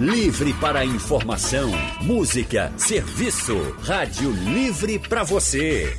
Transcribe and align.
Livre 0.00 0.52
para 0.54 0.82
informação, 0.82 1.70
música, 2.00 2.72
serviço. 2.78 3.54
Rádio 3.82 4.30
Livre 4.30 4.98
para 4.98 5.22
você. 5.22 5.94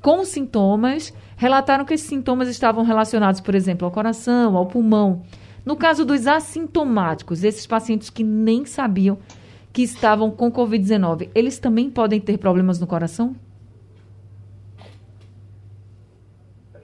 com 0.00 0.24
sintomas 0.24 1.12
relataram 1.36 1.84
que 1.84 1.94
esses 1.94 2.08
sintomas 2.08 2.48
estavam 2.48 2.84
relacionados, 2.84 3.40
por 3.40 3.54
exemplo, 3.54 3.86
ao 3.86 3.92
coração, 3.92 4.56
ao 4.56 4.66
pulmão. 4.66 5.22
No 5.64 5.76
caso 5.76 6.04
dos 6.04 6.26
assintomáticos, 6.26 7.44
esses 7.44 7.66
pacientes 7.66 8.10
que 8.10 8.24
nem 8.24 8.64
sabiam 8.64 9.18
que 9.72 9.82
estavam 9.82 10.30
com 10.30 10.50
Covid-19, 10.50 11.30
eles 11.34 11.58
também 11.58 11.90
podem 11.90 12.20
ter 12.20 12.38
problemas 12.38 12.78
no 12.80 12.86
coração? 12.86 13.36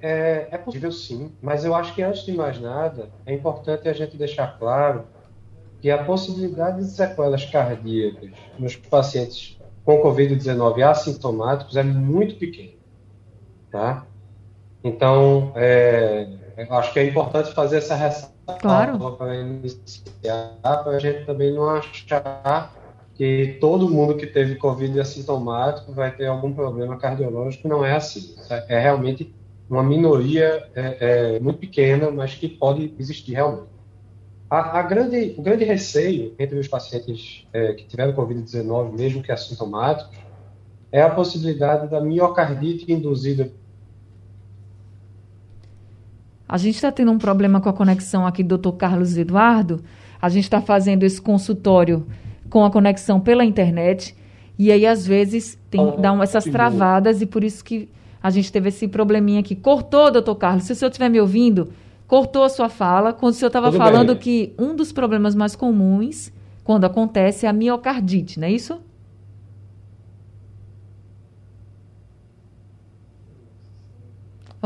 É, 0.00 0.48
é, 0.50 0.58
possível 0.58 0.92
sim, 0.92 1.32
mas 1.42 1.64
eu 1.64 1.74
acho 1.74 1.94
que 1.94 2.02
antes 2.02 2.24
de 2.24 2.32
mais 2.32 2.60
nada, 2.60 3.08
é 3.24 3.34
importante 3.34 3.88
a 3.88 3.92
gente 3.92 4.16
deixar 4.16 4.58
claro 4.58 5.04
que 5.80 5.90
a 5.90 6.04
possibilidade 6.04 6.78
de 6.78 6.90
sequelas 6.90 7.44
cardíacas 7.46 8.30
nos 8.58 8.76
pacientes 8.76 9.58
com 9.84 10.00
Covid-19 10.02 10.82
assintomáticos 10.82 11.76
é 11.76 11.82
muito 11.82 12.36
pequena. 12.36 12.75
Tá? 13.70 14.06
Então, 14.82 15.52
é, 15.56 16.28
eu 16.56 16.74
acho 16.74 16.92
que 16.92 16.98
é 17.00 17.04
importante 17.04 17.52
fazer 17.52 17.78
essa 17.78 17.94
ressalva 17.94 18.58
claro. 18.60 19.12
para 19.16 19.34
iniciar, 19.34 20.58
para 20.62 20.92
a 20.92 20.98
gente 20.98 21.24
também 21.24 21.52
não 21.52 21.68
achar 21.68 22.72
que 23.14 23.56
todo 23.60 23.88
mundo 23.88 24.14
que 24.14 24.26
teve 24.26 24.56
Covid 24.56 25.00
assintomático 25.00 25.92
vai 25.92 26.14
ter 26.14 26.26
algum 26.26 26.52
problema 26.52 26.96
cardiológico. 26.98 27.66
Não 27.66 27.84
é 27.84 27.96
assim. 27.96 28.34
É, 28.50 28.76
é 28.76 28.78
realmente 28.78 29.34
uma 29.68 29.82
minoria 29.82 30.68
é, 30.74 31.34
é, 31.36 31.40
muito 31.40 31.58
pequena, 31.58 32.10
mas 32.10 32.34
que 32.34 32.48
pode 32.48 32.94
existir 32.98 33.32
realmente. 33.32 33.68
A, 34.48 34.78
a 34.78 34.82
grande, 34.82 35.34
o 35.36 35.42
grande 35.42 35.64
receio 35.64 36.34
entre 36.38 36.58
os 36.58 36.68
pacientes 36.68 37.44
é, 37.52 37.72
que 37.72 37.84
tiveram 37.84 38.12
Covid-19, 38.12 38.92
mesmo 38.92 39.22
que 39.22 39.32
assintomáticos, 39.32 40.16
é 40.90 41.02
a 41.02 41.10
possibilidade 41.10 41.88
da 41.88 42.00
miocardite 42.00 42.90
induzida 42.92 43.50
a 46.48 46.56
gente 46.56 46.76
está 46.76 46.92
tendo 46.92 47.10
um 47.10 47.18
problema 47.18 47.60
com 47.60 47.68
a 47.68 47.72
conexão 47.72 48.26
aqui 48.26 48.42
do 48.42 48.56
Dr. 48.56 48.76
Carlos 48.76 49.16
Eduardo. 49.16 49.82
A 50.20 50.28
gente 50.28 50.44
está 50.44 50.60
fazendo 50.60 51.02
esse 51.02 51.20
consultório 51.20 52.06
com 52.48 52.64
a 52.64 52.70
conexão 52.70 53.18
pela 53.18 53.44
internet. 53.44 54.14
E 54.58 54.70
aí, 54.70 54.86
às 54.86 55.06
vezes, 55.06 55.58
tem, 55.68 55.80
ah, 55.80 55.96
dá 55.98 56.22
essas 56.22 56.44
travadas 56.44 57.20
e 57.20 57.26
por 57.26 57.42
isso 57.42 57.64
que 57.64 57.88
a 58.22 58.30
gente 58.30 58.50
teve 58.50 58.68
esse 58.68 58.86
probleminha 58.86 59.40
aqui. 59.40 59.56
Cortou, 59.56 60.10
doutor 60.10 60.36
Carlos. 60.36 60.64
Se 60.64 60.72
o 60.72 60.76
senhor 60.76 60.88
estiver 60.88 61.08
me 61.08 61.20
ouvindo, 61.20 61.72
cortou 62.06 62.44
a 62.44 62.48
sua 62.48 62.68
fala 62.68 63.12
quando 63.12 63.32
o 63.32 63.36
senhor 63.36 63.48
estava 63.48 63.72
falando 63.72 64.14
bem. 64.14 64.22
que 64.22 64.54
um 64.56 64.74
dos 64.74 64.92
problemas 64.92 65.34
mais 65.34 65.56
comuns 65.56 66.32
quando 66.62 66.84
acontece 66.84 67.44
é 67.44 67.48
a 67.48 67.52
miocardite, 67.52 68.40
não 68.40 68.46
é 68.46 68.52
isso? 68.52 68.80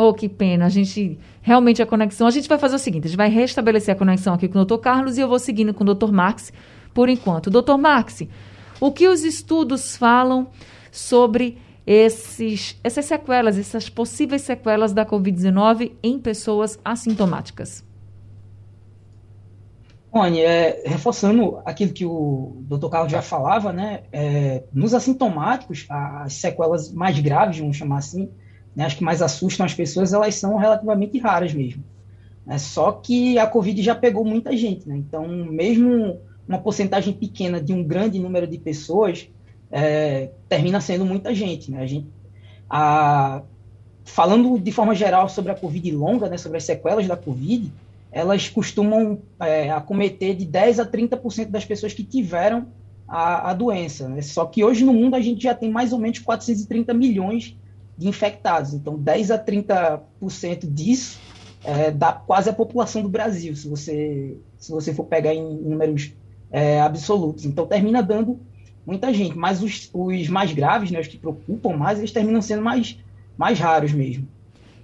Oh, 0.02 0.14
que 0.14 0.30
pena. 0.30 0.64
A 0.64 0.68
gente 0.70 1.18
realmente 1.42 1.82
a 1.82 1.86
conexão. 1.86 2.26
A 2.26 2.30
gente 2.30 2.48
vai 2.48 2.58
fazer 2.58 2.76
o 2.76 2.78
seguinte: 2.78 3.04
a 3.04 3.08
gente 3.08 3.18
vai 3.18 3.28
restabelecer 3.28 3.94
a 3.94 3.98
conexão 3.98 4.32
aqui 4.32 4.48
com 4.48 4.58
o 4.58 4.64
Dr. 4.64 4.78
Carlos 4.78 5.18
e 5.18 5.20
eu 5.20 5.28
vou 5.28 5.38
seguindo 5.38 5.74
com 5.74 5.84
o 5.84 5.94
Dr. 5.94 6.10
Marx 6.10 6.50
por 6.94 7.10
enquanto. 7.10 7.50
Dr. 7.50 7.76
Marx, 7.76 8.22
o 8.80 8.90
que 8.90 9.06
os 9.06 9.24
estudos 9.24 9.98
falam 9.98 10.48
sobre 10.90 11.58
esses, 11.86 12.80
essas 12.82 13.04
sequelas, 13.04 13.58
essas 13.58 13.90
possíveis 13.90 14.40
sequelas 14.40 14.94
da 14.94 15.04
Covid-19 15.04 15.92
em 16.02 16.18
pessoas 16.18 16.80
assintomáticas? 16.82 17.84
Rony, 20.10 20.40
é, 20.40 20.82
reforçando 20.86 21.60
aquilo 21.64 21.92
que 21.92 22.06
o 22.06 22.62
Dr. 22.62 22.88
Carlos 22.88 23.12
já 23.12 23.20
falava, 23.20 23.70
né, 23.70 24.04
é, 24.10 24.64
nos 24.72 24.94
assintomáticos, 24.94 25.86
as 25.88 26.32
sequelas 26.32 26.90
mais 26.90 27.18
graves, 27.20 27.58
vamos 27.58 27.76
chamar 27.76 27.98
assim, 27.98 28.28
né, 28.74 28.84
as 28.84 28.94
que 28.94 29.04
mais 29.04 29.20
assustam 29.22 29.66
as 29.66 29.74
pessoas, 29.74 30.12
elas 30.12 30.34
são 30.34 30.56
relativamente 30.56 31.18
raras 31.18 31.52
mesmo. 31.52 31.82
Né? 32.46 32.58
Só 32.58 32.92
que 32.92 33.38
a 33.38 33.46
Covid 33.46 33.82
já 33.82 33.94
pegou 33.94 34.24
muita 34.24 34.56
gente, 34.56 34.88
né? 34.88 34.96
Então, 34.96 35.26
mesmo 35.28 36.18
uma 36.48 36.58
porcentagem 36.58 37.12
pequena 37.12 37.60
de 37.60 37.72
um 37.72 37.82
grande 37.82 38.18
número 38.18 38.46
de 38.46 38.58
pessoas, 38.58 39.28
é, 39.70 40.30
termina 40.48 40.80
sendo 40.80 41.04
muita 41.04 41.34
gente, 41.34 41.70
né? 41.70 41.80
A 41.80 41.86
gente, 41.86 42.08
a, 42.68 43.42
falando 44.04 44.58
de 44.58 44.72
forma 44.72 44.94
geral 44.94 45.28
sobre 45.28 45.52
a 45.52 45.54
Covid 45.54 45.90
longa, 45.92 46.28
né, 46.28 46.36
sobre 46.36 46.58
as 46.58 46.64
sequelas 46.64 47.06
da 47.06 47.16
Covid, 47.16 47.72
elas 48.10 48.48
costumam 48.48 49.20
é, 49.38 49.70
acometer 49.70 50.34
de 50.34 50.44
10 50.44 50.80
a 50.80 50.86
30% 50.86 51.46
das 51.46 51.64
pessoas 51.64 51.94
que 51.94 52.02
tiveram 52.02 52.66
a, 53.06 53.50
a 53.50 53.54
doença. 53.54 54.08
Né? 54.08 54.22
Só 54.22 54.44
que 54.46 54.64
hoje 54.64 54.84
no 54.84 54.92
mundo 54.92 55.14
a 55.14 55.20
gente 55.20 55.42
já 55.42 55.54
tem 55.54 55.70
mais 55.70 55.92
ou 55.92 55.98
menos 55.98 56.18
430 56.18 56.92
milhões 56.92 57.44
de 57.44 57.56
infectados. 58.08 58.74
Então, 58.74 58.96
10 58.96 59.30
a 59.30 59.38
30% 59.38 60.72
disso 60.72 61.18
é, 61.64 61.90
dá 61.90 62.12
quase 62.12 62.48
a 62.48 62.52
população 62.52 63.02
do 63.02 63.08
Brasil, 63.08 63.54
se 63.54 63.68
você, 63.68 64.36
se 64.56 64.70
você 64.70 64.94
for 64.94 65.04
pegar 65.04 65.34
em 65.34 65.42
números 65.42 66.12
é, 66.50 66.80
absolutos. 66.80 67.44
Então, 67.44 67.66
termina 67.66 68.02
dando 68.02 68.40
muita 68.86 69.12
gente. 69.12 69.36
Mas 69.36 69.62
os, 69.62 69.90
os 69.92 70.28
mais 70.28 70.52
graves, 70.52 70.90
né, 70.90 71.00
os 71.00 71.06
que 71.06 71.18
preocupam 71.18 71.76
mais, 71.76 71.98
eles 71.98 72.12
terminam 72.12 72.42
sendo 72.42 72.62
mais, 72.62 72.98
mais 73.36 73.58
raros 73.58 73.92
mesmo. 73.92 74.26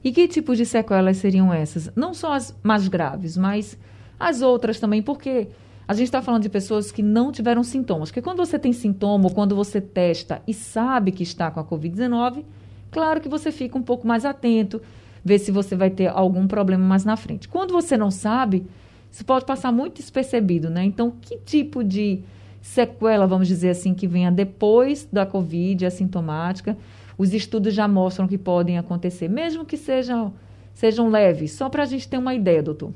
E 0.04 0.12
que 0.12 0.28
tipos 0.28 0.56
de 0.56 0.64
sequelas 0.64 1.16
seriam 1.16 1.52
essas? 1.52 1.90
Não 1.96 2.14
só 2.14 2.34
as 2.34 2.56
mais 2.62 2.86
graves, 2.86 3.36
mas 3.36 3.76
as 4.18 4.40
outras 4.40 4.78
também, 4.78 5.02
porque 5.02 5.48
a 5.88 5.94
gente 5.94 6.06
está 6.06 6.22
falando 6.22 6.42
de 6.42 6.48
pessoas 6.48 6.90
que 6.90 7.02
não 7.02 7.30
tiveram 7.32 7.62
sintomas. 7.62 8.10
Porque 8.10 8.22
quando 8.22 8.38
você 8.38 8.58
tem 8.58 8.72
sintoma, 8.72 9.24
ou 9.24 9.34
quando 9.34 9.54
você 9.54 9.80
testa 9.80 10.42
e 10.46 10.54
sabe 10.54 11.12
que 11.12 11.22
está 11.22 11.50
com 11.50 11.60
a 11.60 11.64
Covid-19, 11.64 12.44
claro 12.90 13.20
que 13.20 13.28
você 13.28 13.50
fica 13.52 13.76
um 13.76 13.82
pouco 13.82 14.06
mais 14.06 14.24
atento, 14.24 14.80
vê 15.24 15.38
se 15.38 15.50
você 15.50 15.74
vai 15.74 15.90
ter 15.90 16.08
algum 16.08 16.46
problema 16.46 16.84
mais 16.84 17.04
na 17.04 17.16
frente. 17.16 17.48
Quando 17.48 17.72
você 17.72 17.96
não 17.96 18.10
sabe, 18.10 18.66
isso 19.10 19.24
pode 19.24 19.44
passar 19.44 19.72
muito 19.72 19.96
despercebido, 19.96 20.70
né? 20.70 20.84
Então, 20.84 21.10
que 21.10 21.38
tipo 21.38 21.82
de 21.82 22.20
sequela, 22.60 23.26
vamos 23.26 23.48
dizer 23.48 23.70
assim, 23.70 23.94
que 23.94 24.06
venha 24.06 24.30
depois 24.30 25.08
da 25.10 25.24
Covid, 25.24 25.86
assintomática, 25.86 26.76
os 27.16 27.32
estudos 27.32 27.72
já 27.72 27.88
mostram 27.88 28.26
que 28.26 28.36
podem 28.36 28.76
acontecer, 28.76 29.28
mesmo 29.28 29.64
que 29.64 29.76
sejam, 29.76 30.34
sejam 30.74 31.08
leves, 31.08 31.52
só 31.52 31.68
para 31.68 31.84
a 31.84 31.86
gente 31.86 32.08
ter 32.08 32.18
uma 32.18 32.34
ideia, 32.34 32.62
doutor. 32.62 32.92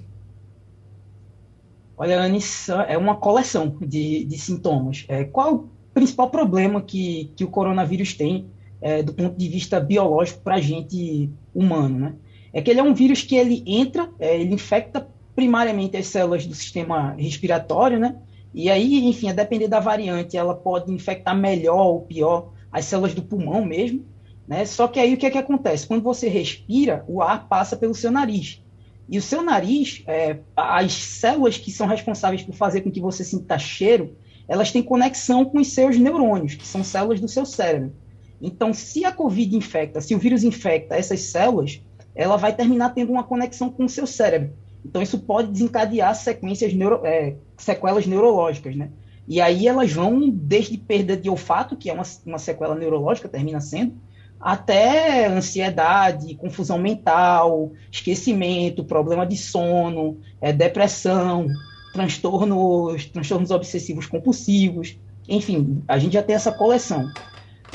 Olha, 1.96 2.22
Anis, 2.22 2.68
é 2.88 2.96
uma 2.96 3.16
coleção 3.16 3.76
de, 3.80 4.24
de 4.24 4.38
sintomas. 4.38 5.04
É, 5.08 5.24
qual 5.24 5.54
o 5.54 5.68
principal 5.92 6.30
problema 6.30 6.80
que, 6.80 7.30
que 7.36 7.44
o 7.44 7.48
coronavírus 7.48 8.14
tem 8.14 8.46
é, 8.80 9.02
do 9.02 9.12
ponto 9.12 9.36
de 9.36 9.48
vista 9.48 9.78
biológico 9.78 10.40
para 10.40 10.56
a 10.56 10.60
gente 10.60 11.30
humano, 11.54 11.98
né? 11.98 12.14
É 12.52 12.60
que 12.60 12.70
ele 12.70 12.80
é 12.80 12.82
um 12.82 12.94
vírus 12.94 13.22
que 13.22 13.36
ele 13.36 13.62
entra, 13.66 14.10
é, 14.18 14.40
ele 14.40 14.54
infecta 14.54 15.06
primariamente 15.34 15.96
as 15.96 16.06
células 16.06 16.46
do 16.46 16.54
sistema 16.54 17.14
respiratório, 17.16 17.98
né? 17.98 18.16
E 18.52 18.68
aí, 18.68 19.06
enfim, 19.06 19.28
a 19.28 19.32
depender 19.32 19.68
da 19.68 19.78
variante, 19.78 20.36
ela 20.36 20.54
pode 20.54 20.92
infectar 20.92 21.36
melhor 21.36 21.86
ou 21.86 22.00
pior 22.00 22.52
as 22.72 22.84
células 22.84 23.14
do 23.14 23.22
pulmão 23.22 23.64
mesmo, 23.64 24.04
né? 24.46 24.64
Só 24.64 24.88
que 24.88 24.98
aí 24.98 25.14
o 25.14 25.16
que 25.16 25.26
é 25.26 25.30
que 25.30 25.38
acontece? 25.38 25.86
Quando 25.86 26.02
você 26.02 26.28
respira, 26.28 27.04
o 27.06 27.22
ar 27.22 27.46
passa 27.48 27.76
pelo 27.76 27.94
seu 27.94 28.10
nariz. 28.10 28.60
E 29.08 29.18
o 29.18 29.22
seu 29.22 29.42
nariz, 29.42 30.02
é, 30.06 30.38
as 30.56 30.92
células 30.92 31.58
que 31.58 31.70
são 31.70 31.86
responsáveis 31.86 32.42
por 32.42 32.54
fazer 32.54 32.80
com 32.80 32.90
que 32.90 33.00
você 33.00 33.24
sinta 33.24 33.58
cheiro, 33.58 34.16
elas 34.46 34.72
têm 34.72 34.82
conexão 34.82 35.44
com 35.44 35.58
os 35.58 35.68
seus 35.68 35.96
neurônios, 35.96 36.54
que 36.54 36.66
são 36.66 36.82
células 36.82 37.20
do 37.20 37.28
seu 37.28 37.46
cérebro. 37.46 37.92
Então, 38.40 38.72
se 38.72 39.04
a 39.04 39.12
COVID 39.12 39.56
infecta, 39.56 40.00
se 40.00 40.14
o 40.14 40.18
vírus 40.18 40.44
infecta 40.44 40.96
essas 40.96 41.20
células, 41.20 41.80
ela 42.14 42.36
vai 42.36 42.54
terminar 42.54 42.90
tendo 42.90 43.12
uma 43.12 43.22
conexão 43.22 43.70
com 43.70 43.84
o 43.84 43.88
seu 43.88 44.06
cérebro. 44.06 44.52
Então, 44.84 45.02
isso 45.02 45.18
pode 45.18 45.52
desencadear 45.52 46.14
sequências 46.14 46.72
neuro, 46.72 47.04
é, 47.04 47.34
sequelas 47.56 48.06
neurológicas, 48.06 48.74
né? 48.74 48.90
E 49.28 49.40
aí 49.40 49.68
elas 49.68 49.92
vão 49.92 50.28
desde 50.28 50.76
perda 50.76 51.16
de 51.16 51.28
olfato, 51.28 51.76
que 51.76 51.90
é 51.90 51.92
uma, 51.92 52.02
uma 52.26 52.38
sequela 52.38 52.74
neurológica, 52.74 53.28
termina 53.28 53.60
sendo, 53.60 53.94
até 54.40 55.26
ansiedade, 55.26 56.34
confusão 56.34 56.78
mental, 56.78 57.72
esquecimento, 57.92 58.82
problema 58.82 59.26
de 59.26 59.36
sono, 59.36 60.18
é, 60.40 60.52
depressão, 60.52 61.46
transtornos, 61.92 63.04
transtornos 63.06 63.50
obsessivos 63.50 64.06
compulsivos, 64.06 64.98
enfim, 65.28 65.82
a 65.86 65.96
gente 65.96 66.14
já 66.14 66.22
tem 66.22 66.34
essa 66.34 66.50
coleção. 66.50 67.08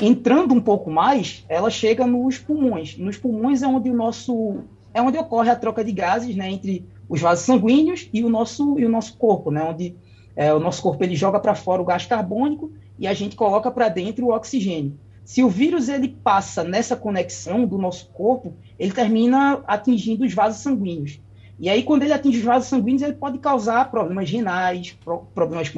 Entrando 0.00 0.52
um 0.52 0.60
pouco 0.60 0.90
mais, 0.90 1.44
ela 1.48 1.70
chega 1.70 2.06
nos 2.06 2.38
pulmões. 2.38 2.98
Nos 2.98 3.16
pulmões 3.16 3.62
é 3.62 3.66
onde 3.66 3.90
o 3.90 3.94
nosso 3.94 4.58
é 4.92 5.00
onde 5.00 5.18
ocorre 5.18 5.50
a 5.50 5.56
troca 5.56 5.84
de 5.84 5.92
gases, 5.92 6.34
né, 6.34 6.50
entre 6.50 6.86
os 7.08 7.20
vasos 7.20 7.44
sanguíneos 7.44 8.08
e 8.12 8.24
o 8.24 8.28
nosso 8.28 8.78
e 8.78 8.84
o 8.84 8.88
nosso 8.88 9.16
corpo, 9.16 9.50
né, 9.50 9.62
onde 9.62 9.94
é, 10.34 10.52
o 10.52 10.60
nosso 10.60 10.82
corpo 10.82 11.02
ele 11.02 11.14
joga 11.14 11.38
para 11.40 11.54
fora 11.54 11.82
o 11.82 11.84
gás 11.84 12.06
carbônico 12.06 12.72
e 12.98 13.06
a 13.06 13.14
gente 13.14 13.36
coloca 13.36 13.70
para 13.70 13.88
dentro 13.88 14.26
o 14.26 14.34
oxigênio. 14.34 14.98
Se 15.24 15.42
o 15.42 15.48
vírus 15.48 15.88
ele 15.88 16.08
passa 16.08 16.62
nessa 16.62 16.94
conexão 16.94 17.66
do 17.66 17.76
nosso 17.76 18.08
corpo, 18.10 18.54
ele 18.78 18.92
termina 18.92 19.60
atingindo 19.66 20.24
os 20.24 20.32
vasos 20.32 20.62
sanguíneos. 20.62 21.20
E 21.58 21.68
aí, 21.70 21.82
quando 21.82 22.02
ele 22.02 22.12
atinge 22.12 22.38
os 22.38 22.44
vasos 22.44 22.68
sanguíneos, 22.68 23.02
ele 23.02 23.14
pode 23.14 23.38
causar 23.38 23.90
problemas 23.90 24.30
renais, 24.30 24.96
problemas 25.34 25.72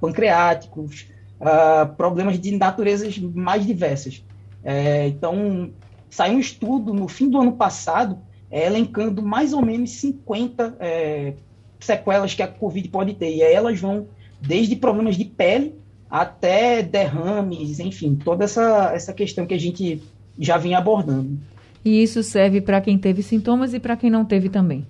pancreáticos, 0.00 1.08
uh, 1.40 1.94
problemas 1.94 2.38
de 2.38 2.56
naturezas 2.56 3.18
mais 3.18 3.66
diversas. 3.66 4.24
É, 4.64 5.08
então, 5.08 5.70
saiu 6.10 6.36
um 6.36 6.40
estudo 6.40 6.92
no 6.92 7.06
fim 7.08 7.28
do 7.28 7.40
ano 7.40 7.52
passado, 7.52 8.18
é, 8.50 8.66
elencando 8.66 9.22
mais 9.22 9.52
ou 9.52 9.64
menos 9.64 9.90
50 9.90 10.76
é, 10.80 11.34
sequelas 11.78 12.34
que 12.34 12.42
a 12.42 12.48
Covid 12.48 12.88
pode 12.88 13.14
ter. 13.14 13.34
E 13.34 13.42
aí 13.42 13.54
elas 13.54 13.80
vão 13.80 14.08
desde 14.40 14.76
problemas 14.76 15.16
de 15.16 15.24
pele 15.24 15.74
até 16.10 16.82
derrames, 16.82 17.80
enfim, 17.80 18.14
toda 18.14 18.44
essa, 18.44 18.92
essa 18.94 19.12
questão 19.12 19.46
que 19.46 19.54
a 19.54 19.58
gente 19.58 20.02
já 20.38 20.56
vinha 20.56 20.78
abordando. 20.78 21.38
E 21.84 22.02
isso 22.02 22.22
serve 22.22 22.60
para 22.60 22.80
quem 22.80 22.98
teve 22.98 23.22
sintomas 23.22 23.72
e 23.74 23.78
para 23.78 23.96
quem 23.96 24.10
não 24.10 24.24
teve 24.24 24.48
também? 24.48 24.84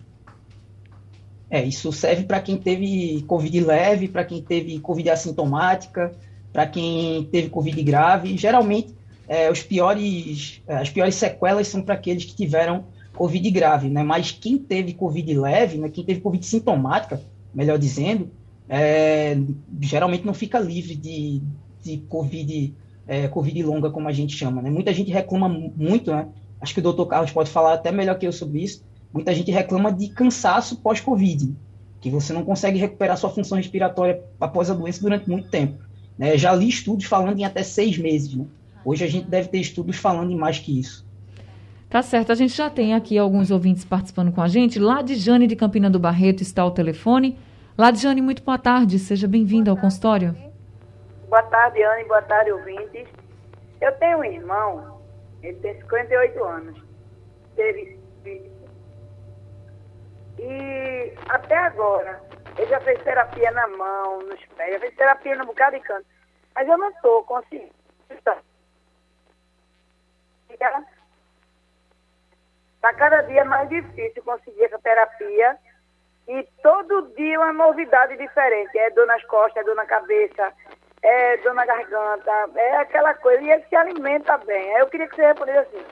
É, 1.49 1.63
isso 1.63 1.93
serve 1.93 2.25
para 2.25 2.41
quem 2.41 2.57
teve 2.57 3.23
Covid 3.27 3.61
leve, 3.61 4.09
para 4.09 4.25
quem 4.25 4.43
teve 4.43 4.79
Covid 4.81 5.11
assintomática, 5.11 6.13
para 6.57 6.67
quem 6.67 7.25
teve 7.25 7.51
Covid 7.51 7.83
grave. 7.83 8.35
Geralmente, 8.35 8.95
é, 9.29 9.51
os 9.51 9.63
piores, 9.63 10.63
é, 10.67 10.77
as 10.77 10.89
piores 10.89 11.15
sequelas 11.15 11.69
são 11.69 11.83
para 11.83 11.93
aqueles 11.93 12.25
que 12.25 12.35
tiveram 12.35 12.87
Covid 13.13 13.51
grave, 13.51 13.91
né? 13.91 14.03
Mas 14.03 14.31
quem 14.31 14.57
teve 14.57 14.95
Covid 14.95 15.35
leve, 15.35 15.77
né? 15.77 15.91
quem 15.91 16.03
teve 16.03 16.23
Covid 16.23 16.47
sintomática, 16.47 17.21
melhor 17.55 17.79
dizendo, 17.79 18.31
é, 18.71 19.37
geralmente 19.83 20.25
não 20.25 20.33
fica 20.33 20.59
livre 20.59 20.97
de, 20.97 21.43
de 21.83 21.99
COVID, 22.09 22.73
é, 23.07 23.29
COVID 23.29 23.63
longa, 23.63 23.91
como 23.91 24.09
a 24.09 24.13
gente 24.13 24.35
chama. 24.35 24.63
Né? 24.63 24.71
Muita 24.71 24.95
gente 24.95 25.11
reclama 25.13 25.51
muito, 25.51 26.11
né? 26.11 26.27
acho 26.59 26.73
que 26.73 26.81
o 26.81 26.83
doutor 26.83 27.05
Carlos 27.05 27.33
pode 27.33 27.51
falar 27.51 27.75
até 27.75 27.93
melhor 27.93 28.19
que 28.19 28.27
eu 28.27 28.33
sobre 28.33 28.63
isso. 28.63 28.83
Muita 29.13 29.35
gente 29.35 29.51
reclama 29.51 29.93
de 29.93 30.09
cansaço 30.09 30.77
pós-Covid, 30.77 31.55
que 32.01 32.09
você 32.09 32.33
não 32.33 32.47
consegue 32.47 32.79
recuperar 32.79 33.19
sua 33.19 33.29
função 33.29 33.59
respiratória 33.59 34.23
após 34.41 34.71
a 34.71 34.75
doença 34.75 35.03
durante 35.03 35.29
muito 35.29 35.51
tempo. 35.51 35.85
Né? 36.19 36.37
Já 36.37 36.55
li 36.55 36.69
estudos 36.69 37.07
falando 37.07 37.39
em 37.39 37.45
até 37.45 37.63
seis 37.63 37.99
meses. 37.99 38.35
Né? 38.35 38.47
Hoje 38.85 39.05
a 39.05 39.09
gente 39.09 39.27
deve 39.29 39.49
ter 39.49 39.59
estudos 39.59 39.97
falando 39.97 40.31
em 40.31 40.37
mais 40.37 40.59
que 40.59 40.79
isso. 40.79 41.07
Tá 41.89 42.03
certo, 42.03 42.33
a 42.33 42.35
gente 42.35 42.55
já 42.55 42.69
tem 42.69 42.95
aqui 42.95 43.17
alguns 43.17 43.51
ouvintes 43.51 43.85
participando 43.85 44.33
com 44.33 44.43
a 44.43 44.49
gente. 44.49 44.79
Lá 44.79 45.03
de 45.03 45.15
Jane 45.15 45.47
de 45.47 45.55
Campina 45.55 45.89
do 45.89 45.99
Barreto 45.99 46.43
está 46.43 46.65
o 46.65 46.71
telefone. 46.71 47.39
Ladiane, 47.79 48.21
muito 48.21 48.43
boa 48.43 48.59
tarde. 48.59 48.99
Seja 48.99 49.29
bem-vinda 49.29 49.71
ao 49.71 49.77
consultório. 49.77 50.35
Boa 51.29 51.43
tarde, 51.43 51.83
Anne. 51.83 52.05
Boa 52.05 52.23
tarde, 52.23 52.53
ouvintes. 52.53 53.07
Eu 53.81 53.93
tenho 53.93 54.19
um 54.19 54.25
irmão, 54.25 54.99
ele 55.43 55.57
tem 55.59 55.75
58 55.81 56.45
anos. 56.45 56.83
Teve 57.55 57.97
e 60.39 61.13
até 61.29 61.57
agora, 61.57 62.21
ele 62.59 62.67
já 62.67 62.81
fez 62.81 63.03
terapia 63.03 63.51
na 63.51 63.69
mão, 63.69 64.21
nos 64.21 64.45
pés, 64.47 64.73
já 64.73 64.81
fez 64.81 64.95
terapia 64.95 65.37
no 65.37 65.47
bocado 65.47 65.77
de 65.77 65.83
canto. 65.83 66.07
Mas 66.55 66.69
eu 66.69 66.79
não 66.79 66.89
estou 66.91 67.23
conseguindo. 67.25 67.75
Está 72.77 72.95
cada 72.95 73.23
dia 73.23 73.45
mais 73.45 73.69
difícil 73.69 74.23
conseguir 74.23 74.65
essa 74.65 74.79
terapia 74.79 75.59
e 76.29 76.43
todo 76.63 77.13
dia 77.15 77.39
uma 77.39 77.53
novidade 77.53 78.17
diferente. 78.17 78.79
É 78.79 78.91
dor 78.91 79.07
nas 79.07 79.23
costas, 79.25 79.63
é 79.63 79.65
dor 79.65 79.75
na 79.75 79.87
cabeça, 79.87 80.53
é 81.03 81.37
dor 81.39 81.55
na 81.55 81.67
garganta, 81.67 82.31
é 82.55 82.77
aquela 82.77 83.13
coisa. 83.15 83.43
E 83.43 83.51
ele 83.51 83.65
se 83.69 83.77
alimenta 83.77 84.39
bem. 84.39 84.73
Eu 84.73 84.87
queria 84.87 85.09
que 85.09 85.17
você 85.17 85.27
respondesse 85.27 85.77
assim: 85.77 85.85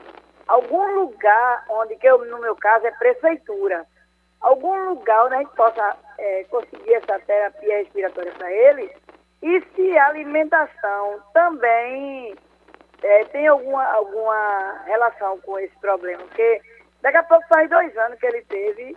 algum 0.47 0.95
lugar 0.95 1.65
onde, 1.69 1.95
que 1.97 2.07
eu, 2.07 2.23
no 2.25 2.39
meu 2.39 2.55
caso, 2.55 2.87
é 2.87 2.91
prefeitura, 2.91 3.85
algum 4.45 4.89
lugar 4.89 5.25
onde 5.25 5.35
a 5.35 5.37
gente 5.39 5.55
possa 5.55 5.97
é, 6.17 6.43
conseguir 6.45 6.93
essa 6.93 7.19
terapia 7.19 7.77
respiratória 7.77 8.31
para 8.33 8.51
ele, 8.51 8.91
e 9.41 9.61
se 9.75 9.97
a 9.97 10.07
alimentação 10.07 11.19
também 11.33 12.35
é, 13.03 13.25
tem 13.25 13.47
alguma, 13.47 13.83
alguma 13.85 14.81
relação 14.85 15.39
com 15.39 15.59
esse 15.59 15.75
problema. 15.79 16.23
Porque 16.23 16.61
daqui 17.01 17.17
a 17.17 17.23
pouco 17.23 17.47
faz 17.47 17.69
dois 17.69 17.95
anos 17.97 18.19
que 18.19 18.25
ele 18.25 18.41
teve 18.43 18.95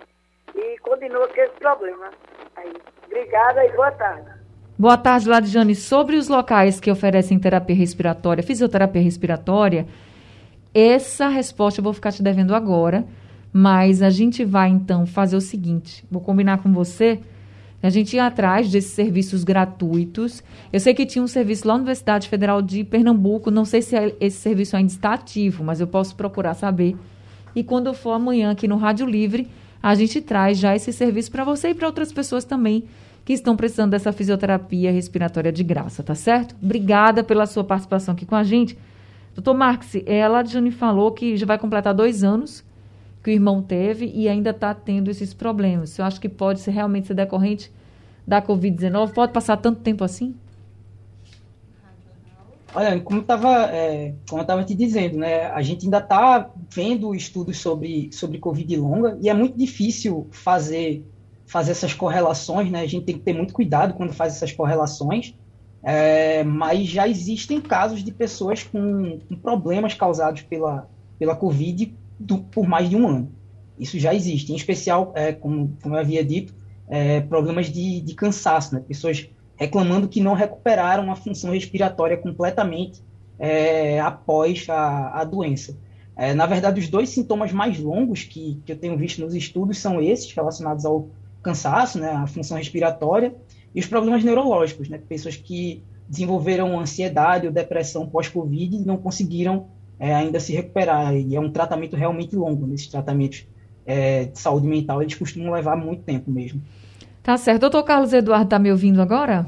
e 0.55 0.79
continua 0.79 1.29
com 1.29 1.41
esse 1.41 1.55
problema. 1.55 2.11
Aí, 2.57 2.73
obrigada 3.07 3.65
e 3.65 3.73
boa 3.73 3.91
tarde. 3.93 4.31
Boa 4.79 4.97
tarde, 4.97 5.29
Ladjane. 5.29 5.75
Sobre 5.75 6.17
os 6.17 6.29
locais 6.29 6.79
que 6.79 6.91
oferecem 6.91 7.39
terapia 7.41 7.75
respiratória, 7.75 8.45
fisioterapia 8.45 9.03
respiratória, 9.03 9.87
essa 10.75 11.27
resposta 11.29 11.81
eu 11.81 11.85
vou 11.85 11.93
ficar 11.93 12.13
te 12.13 12.23
devendo 12.23 12.55
agora, 12.55 13.05
mas 13.61 14.03
a 14.03 14.09
gente 14.09 14.45
vai 14.45 14.69
então 14.69 15.05
fazer 15.05 15.37
o 15.37 15.41
seguinte: 15.41 16.05
vou 16.09 16.23
combinar 16.23 16.59
com 16.59 16.73
você. 16.73 17.19
A 17.83 17.91
gente 17.91 18.15
ia 18.15 18.27
atrás 18.27 18.71
desses 18.71 18.93
serviços 18.93 19.43
gratuitos. 19.43 20.45
Eu 20.73 20.79
sei 20.79 20.95
que 20.95 21.05
tinha 21.05 21.23
um 21.23 21.27
serviço 21.27 21.67
lá 21.67 21.75
na 21.75 21.79
Universidade 21.79 22.29
Federal 22.29 22.63
de 22.63 22.85
Pernambuco. 22.85 23.51
Não 23.51 23.65
sei 23.65 23.83
se 23.83 23.97
esse 24.21 24.37
serviço 24.37 24.77
ainda 24.77 24.93
está 24.93 25.15
ativo, 25.15 25.65
mas 25.65 25.81
eu 25.81 25.89
posso 25.89 26.15
procurar 26.15 26.55
saber. 26.55 26.97
E 27.55 27.65
quando 27.65 27.89
eu 27.89 27.95
for 27.95 28.13
amanhã 28.13 28.53
aqui 28.53 28.69
no 28.69 28.77
Rádio 28.77 29.07
Livre, 29.07 29.49
a 29.83 29.93
gente 29.97 30.21
traz 30.21 30.57
já 30.57 30.77
esse 30.77 30.93
serviço 30.93 31.31
para 31.33 31.43
você 31.43 31.71
e 31.71 31.75
para 31.75 31.89
outras 31.89 32.13
pessoas 32.13 32.45
também 32.45 32.85
que 33.25 33.33
estão 33.33 33.57
precisando 33.57 33.91
dessa 33.91 34.13
fisioterapia 34.13 34.93
respiratória 34.93 35.51
de 35.51 35.65
graça, 35.65 36.03
tá 36.03 36.15
certo? 36.15 36.55
Obrigada 36.63 37.25
pela 37.25 37.45
sua 37.45 37.65
participação 37.65 38.15
aqui 38.15 38.25
com 38.25 38.37
a 38.37 38.45
gente. 38.45 38.79
Doutor 39.35 39.55
Marx, 39.55 39.97
ela, 40.07 40.45
Jane, 40.45 40.71
falou 40.71 41.11
que 41.11 41.37
já 41.37 41.45
vai 41.45 41.59
completar 41.59 41.93
dois 41.93 42.23
anos 42.23 42.68
que 43.29 43.33
o 43.33 43.35
irmão 43.35 43.61
teve 43.61 44.11
e 44.15 44.27
ainda 44.27 44.51
está 44.51 44.73
tendo 44.73 45.11
esses 45.11 45.35
problemas. 45.35 45.99
Eu 45.99 46.07
acho 46.07 46.19
que 46.19 46.31
pode 46.31 46.61
ser 46.61 46.71
realmente 46.71 47.09
ser 47.09 47.15
decorrente 47.15 47.71
da 48.27 48.41
Covid-19? 48.41 49.13
Pode 49.13 49.33
passar 49.33 49.59
tanto 49.59 49.81
tempo 49.81 50.03
assim? 50.03 50.35
Olha, 52.75 52.99
como, 53.01 53.23
tava, 53.23 53.67
é, 53.67 54.15
como 54.29 54.41
estava 54.41 54.65
te 54.65 54.75
dizendo, 54.75 55.19
né, 55.19 55.45
a 55.47 55.61
gente 55.61 55.85
ainda 55.85 55.99
está 55.99 56.51
vendo 56.75 57.15
estudos 57.15 57.59
sobre, 57.59 58.11
sobre 58.13 58.39
Covid 58.39 58.77
longa 58.79 59.19
e 59.21 59.29
é 59.29 59.35
muito 59.35 59.59
difícil 59.59 60.27
fazer 60.31 61.05
fazer 61.47 61.71
essas 61.71 61.95
correlações, 61.95 62.71
né? 62.71 62.83
A 62.83 62.87
gente 62.87 63.07
tem 63.07 63.15
que 63.15 63.23
ter 63.23 63.33
muito 63.33 63.55
cuidado 63.55 63.95
quando 63.95 64.13
faz 64.13 64.37
essas 64.37 64.53
correlações, 64.53 65.35
é, 65.83 66.45
mas 66.45 66.87
já 66.87 67.09
existem 67.09 67.59
casos 67.59 68.05
de 68.05 68.13
pessoas 68.13 68.63
com, 68.63 69.19
com 69.27 69.35
problemas 69.37 69.95
causados 69.95 70.43
pela, 70.43 70.87
pela 71.19 71.35
Covid 71.35 71.95
do, 72.19 72.39
por 72.39 72.67
mais 72.67 72.89
de 72.89 72.97
um 72.97 73.09
ano. 73.09 73.33
Isso 73.79 73.99
já 73.99 74.15
existe, 74.15 74.53
em 74.53 74.57
especial, 74.57 75.13
é, 75.15 75.33
como, 75.33 75.77
como 75.83 75.95
eu 75.95 76.01
havia 76.01 76.25
dito, 76.25 76.55
é, 76.89 77.21
problemas 77.21 77.67
de, 77.71 78.01
de 78.01 78.15
cansaço, 78.15 78.75
né? 78.75 78.83
pessoas 78.87 79.29
reclamando 79.57 80.09
que 80.09 80.21
não 80.21 80.35
recuperaram 80.35 81.11
a 81.11 81.17
função 81.17 81.53
respiratória 81.53 82.17
completamente 82.17 83.03
é, 83.39 84.01
após 84.01 84.69
a, 84.69 85.21
a 85.21 85.25
doença. 85.25 85.77
É, 86.17 86.35
na 86.35 86.47
verdade, 86.47 86.81
os 86.81 86.89
dois 86.89 87.11
sintomas 87.11 87.53
mais 87.53 87.79
longos 87.79 88.25
que, 88.25 88.61
que 88.65 88.73
eu 88.73 88.77
tenho 88.77 88.97
visto 88.97 89.21
nos 89.21 89.35
estudos 89.35 89.79
são 89.79 90.01
esses, 90.03 90.33
relacionados 90.33 90.85
ao 90.85 91.09
cansaço, 91.43 91.99
né, 91.99 92.11
a 92.11 92.27
função 92.27 92.57
respiratória, 92.57 93.35
e 93.75 93.81
os 93.81 93.87
problemas 93.87 94.25
neurológicos, 94.25 94.89
né, 94.89 94.99
pessoas 95.09 95.37
que 95.37 95.83
desenvolveram 96.09 96.79
ansiedade 96.79 97.47
ou 97.47 97.53
depressão 97.53 98.09
pós-Covid 98.09 98.77
e 98.77 98.85
não 98.85 98.97
conseguiram 98.97 99.67
é, 99.99 100.15
ainda 100.15 100.39
se 100.41 100.53
recuperar. 100.53 101.15
E 101.15 101.35
é 101.35 101.41
um 101.41 101.51
tratamento 101.51 101.97
realmente 101.97 102.37
longo, 102.37 102.67
nesses 102.67 102.89
tratamentos 102.89 103.47
é, 103.87 104.27
de 104.27 104.39
saúde 104.39 104.67
mental, 104.67 105.01
eles 105.03 105.15
costumam 105.15 105.53
levar 105.53 105.77
muito 105.77 106.03
tempo 106.03 106.31
mesmo. 106.31 106.63
Tá 107.23 107.37
certo. 107.37 107.63
Doutor 107.63 107.83
Carlos 107.85 108.13
Eduardo 108.13 108.45
está 108.45 108.59
me 108.59 108.71
ouvindo 108.71 109.01
agora? 109.01 109.47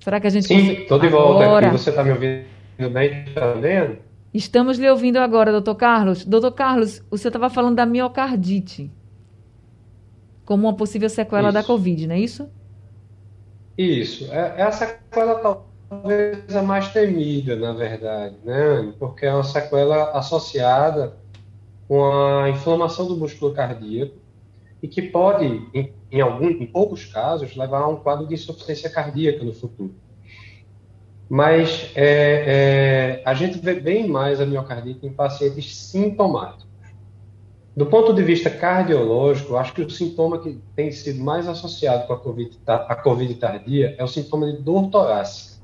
Será 0.00 0.20
que 0.20 0.26
a 0.26 0.30
gente... 0.30 0.46
Sim, 0.46 0.72
estou 0.72 0.98
de 0.98 1.08
volta 1.08 1.44
agora... 1.44 1.66
aqui. 1.68 1.78
Você 1.78 1.90
está 1.90 2.04
me 2.04 2.12
ouvindo 2.12 2.44
bem? 2.92 3.24
Está 3.24 3.52
vendo? 3.52 3.98
Estamos 4.32 4.78
lhe 4.78 4.88
ouvindo 4.88 5.16
agora, 5.16 5.50
doutor 5.50 5.74
Carlos. 5.74 6.24
Doutor 6.24 6.52
Carlos, 6.52 7.02
o 7.10 7.16
senhor 7.16 7.30
estava 7.30 7.50
falando 7.50 7.76
da 7.76 7.86
miocardite 7.86 8.90
como 10.44 10.68
uma 10.68 10.76
possível 10.76 11.10
sequela 11.10 11.48
isso. 11.48 11.54
da 11.54 11.64
Covid, 11.64 12.06
não 12.06 12.14
é 12.14 12.20
isso? 12.20 12.48
Isso. 13.76 14.32
É, 14.32 14.54
é 14.58 14.62
a 14.62 14.72
sequela 14.72 15.34
talvez 15.88 16.54
a 16.54 16.62
mais 16.62 16.88
temida, 16.92 17.56
na 17.56 17.72
verdade, 17.72 18.36
né? 18.44 18.92
Porque 18.98 19.26
é 19.26 19.32
uma 19.32 19.44
sequela 19.44 20.10
associada 20.10 21.16
com 21.88 22.04
a 22.04 22.50
inflamação 22.50 23.06
do 23.06 23.16
músculo 23.16 23.54
cardíaco 23.54 24.14
e 24.82 24.88
que 24.88 25.02
pode, 25.02 25.44
em, 25.72 25.92
em, 26.10 26.20
algum, 26.20 26.48
em 26.48 26.66
poucos 26.66 27.04
casos, 27.04 27.56
levar 27.56 27.82
a 27.82 27.88
um 27.88 27.96
quadro 27.96 28.26
de 28.26 28.34
insuficiência 28.34 28.90
cardíaca 28.90 29.44
no 29.44 29.52
futuro. 29.52 29.94
Mas 31.28 31.90
é, 31.94 33.18
é, 33.18 33.22
a 33.24 33.34
gente 33.34 33.58
vê 33.58 33.74
bem 33.74 34.06
mais 34.08 34.40
a 34.40 34.46
miocardite 34.46 35.04
em 35.06 35.12
pacientes 35.12 35.74
sintomáticos. 35.76 36.66
Do 37.76 37.84
ponto 37.86 38.14
de 38.14 38.22
vista 38.22 38.48
cardiológico, 38.48 39.56
acho 39.56 39.74
que 39.74 39.82
o 39.82 39.90
sintoma 39.90 40.38
que 40.38 40.58
tem 40.74 40.90
sido 40.90 41.22
mais 41.22 41.46
associado 41.46 42.06
com 42.06 42.12
a 42.14 42.18
COVID, 42.18 42.58
a 42.66 42.94
COVID 42.94 43.34
tardia 43.34 43.94
é 43.98 44.04
o 44.04 44.08
sintoma 44.08 44.50
de 44.50 44.62
dor 44.62 44.88
torácica. 44.88 45.55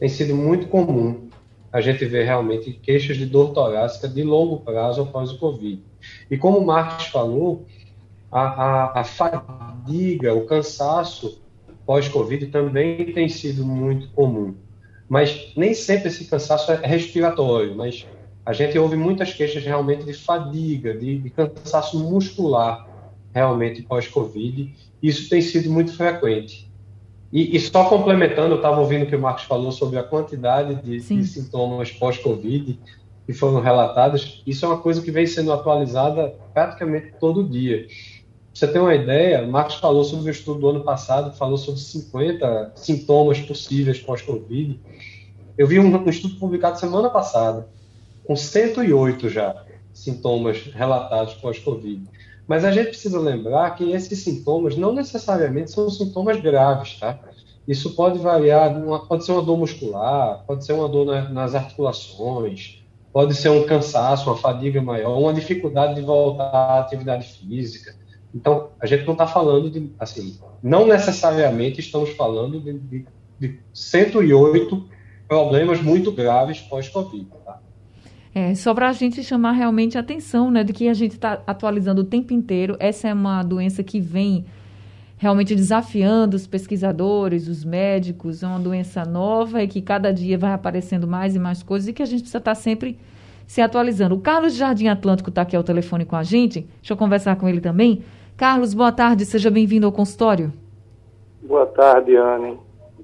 Tem 0.00 0.08
sido 0.08 0.34
muito 0.34 0.66
comum 0.68 1.28
a 1.70 1.80
gente 1.80 2.04
ver 2.06 2.24
realmente 2.24 2.72
queixas 2.72 3.18
de 3.18 3.26
dor 3.26 3.52
torácica 3.52 4.08
de 4.08 4.24
longo 4.24 4.60
prazo 4.60 5.02
após 5.02 5.30
o 5.30 5.38
Covid. 5.38 5.82
E 6.30 6.38
como 6.38 6.58
o 6.58 6.66
Marcos 6.66 7.06
falou, 7.06 7.66
a, 8.32 8.40
a, 8.40 9.00
a 9.00 9.04
fadiga, 9.04 10.34
o 10.34 10.46
cansaço 10.46 11.42
pós-Covid 11.84 12.46
também 12.46 13.12
tem 13.12 13.28
sido 13.28 13.64
muito 13.64 14.08
comum. 14.08 14.54
Mas 15.06 15.52
nem 15.54 15.74
sempre 15.74 16.08
esse 16.08 16.24
cansaço 16.24 16.72
é 16.72 16.76
respiratório, 16.86 17.76
mas 17.76 18.06
a 18.46 18.54
gente 18.54 18.78
ouve 18.78 18.96
muitas 18.96 19.34
queixas 19.34 19.62
realmente 19.62 20.04
de 20.04 20.14
fadiga, 20.14 20.96
de, 20.96 21.18
de 21.18 21.30
cansaço 21.30 21.98
muscular, 21.98 22.88
realmente 23.34 23.82
pós-Covid. 23.82 24.74
Isso 25.02 25.28
tem 25.28 25.42
sido 25.42 25.70
muito 25.70 25.94
frequente. 25.94 26.69
E, 27.32 27.56
e 27.56 27.60
só 27.60 27.84
complementando, 27.88 28.54
eu 28.54 28.56
estava 28.56 28.80
ouvindo 28.80 29.04
o 29.04 29.06
que 29.06 29.16
o 29.16 29.20
Marcos 29.20 29.44
falou 29.44 29.70
sobre 29.70 29.98
a 29.98 30.02
quantidade 30.02 30.76
de, 30.82 31.00
de 31.00 31.24
sintomas 31.26 31.90
pós-Covid 31.92 32.78
que 33.26 33.32
foram 33.32 33.60
relatados. 33.60 34.42
Isso 34.46 34.64
é 34.64 34.68
uma 34.68 34.78
coisa 34.78 35.00
que 35.00 35.10
vem 35.10 35.26
sendo 35.26 35.52
atualizada 35.52 36.34
praticamente 36.52 37.14
todo 37.20 37.44
dia 37.44 37.86
você 38.60 38.66
tem 38.66 38.80
uma 38.80 38.94
ideia, 38.94 39.42
o 39.42 39.50
Marcos 39.50 39.76
falou 39.76 40.04
sobre 40.04 40.28
o 40.28 40.30
estudo 40.30 40.60
do 40.60 40.68
ano 40.68 40.84
passado, 40.84 41.34
falou 41.36 41.56
sobre 41.56 41.80
50 41.80 42.72
sintomas 42.76 43.40
possíveis 43.40 43.98
pós-Covid. 44.00 44.78
Eu 45.56 45.66
vi 45.66 45.78
um, 45.78 45.96
um, 45.96 46.10
estudo 46.10 46.34
publicado 46.34 46.78
semana 46.78 47.08
passada, 47.08 47.68
com 48.24 48.34
108 48.34 49.28
já 49.28 49.64
sintomas 49.94 50.64
relatados 50.74 51.34
pós-Covid. 51.34 52.02
Mas 52.50 52.64
a 52.64 52.72
gente 52.72 52.88
precisa 52.88 53.20
lembrar 53.20 53.70
que 53.76 53.92
esses 53.92 54.18
sintomas 54.24 54.76
não 54.76 54.92
necessariamente 54.92 55.70
são 55.70 55.88
sintomas 55.88 56.40
graves, 56.40 56.98
tá? 56.98 57.16
Isso 57.68 57.94
pode 57.94 58.18
variar, 58.18 58.74
pode 59.06 59.24
ser 59.24 59.30
uma 59.30 59.42
dor 59.42 59.56
muscular, 59.56 60.42
pode 60.44 60.64
ser 60.64 60.72
uma 60.72 60.88
dor 60.88 61.06
na, 61.06 61.28
nas 61.28 61.54
articulações, 61.54 62.82
pode 63.12 63.34
ser 63.34 63.50
um 63.50 63.64
cansaço, 63.64 64.28
uma 64.28 64.36
fadiga 64.36 64.82
maior, 64.82 65.16
uma 65.16 65.32
dificuldade 65.32 65.94
de 65.94 66.00
voltar 66.00 66.50
à 66.50 66.80
atividade 66.80 67.28
física 67.28 67.94
então, 68.34 68.70
a 68.80 68.86
gente 68.86 69.04
não 69.04 69.12
está 69.12 69.26
falando 69.26 69.70
de, 69.70 69.92
assim, 69.98 70.38
não 70.62 70.86
necessariamente 70.86 71.80
estamos 71.80 72.10
falando 72.10 72.60
de, 72.60 72.78
de, 72.78 73.06
de 73.38 73.60
108 73.72 74.88
problemas 75.28 75.82
muito 75.82 76.12
graves 76.12 76.60
pós-Covid. 76.60 77.26
É, 78.34 78.54
só 78.54 78.72
para 78.72 78.88
a 78.88 78.92
gente 78.92 79.22
chamar 79.24 79.52
realmente 79.52 79.98
a 79.98 80.00
atenção, 80.00 80.50
né, 80.50 80.62
de 80.62 80.72
que 80.72 80.88
a 80.88 80.94
gente 80.94 81.12
está 81.12 81.42
atualizando 81.46 82.02
o 82.02 82.04
tempo 82.04 82.32
inteiro. 82.32 82.76
Essa 82.78 83.08
é 83.08 83.14
uma 83.14 83.42
doença 83.42 83.82
que 83.82 84.00
vem 84.00 84.44
realmente 85.16 85.54
desafiando 85.54 86.36
os 86.36 86.46
pesquisadores, 86.46 87.48
os 87.48 87.64
médicos. 87.64 88.42
É 88.42 88.46
uma 88.46 88.58
doença 88.58 89.04
nova 89.04 89.62
e 89.62 89.68
que 89.68 89.82
cada 89.82 90.12
dia 90.12 90.38
vai 90.38 90.52
aparecendo 90.52 91.06
mais 91.06 91.34
e 91.34 91.38
mais 91.38 91.62
coisas 91.62 91.88
e 91.88 91.92
que 91.92 92.02
a 92.02 92.06
gente 92.06 92.20
precisa 92.20 92.38
estar 92.38 92.52
tá 92.52 92.54
sempre 92.54 92.98
se 93.46 93.60
atualizando. 93.60 94.14
O 94.14 94.20
Carlos 94.20 94.54
Jardim 94.54 94.86
Atlântico 94.86 95.28
está 95.28 95.42
aqui 95.42 95.56
ao 95.56 95.64
telefone 95.64 96.04
com 96.04 96.14
a 96.14 96.22
gente. 96.22 96.60
Deixa 96.76 96.92
eu 96.92 96.96
conversar 96.96 97.36
com 97.36 97.48
ele 97.48 97.60
também. 97.60 98.04
Carlos, 98.36 98.72
boa 98.72 98.92
tarde, 98.92 99.26
seja 99.26 99.50
bem-vindo 99.50 99.84
ao 99.84 99.92
consultório. 99.92 100.52
Boa 101.42 101.66
tarde, 101.66 102.16
Anne. 102.16 102.56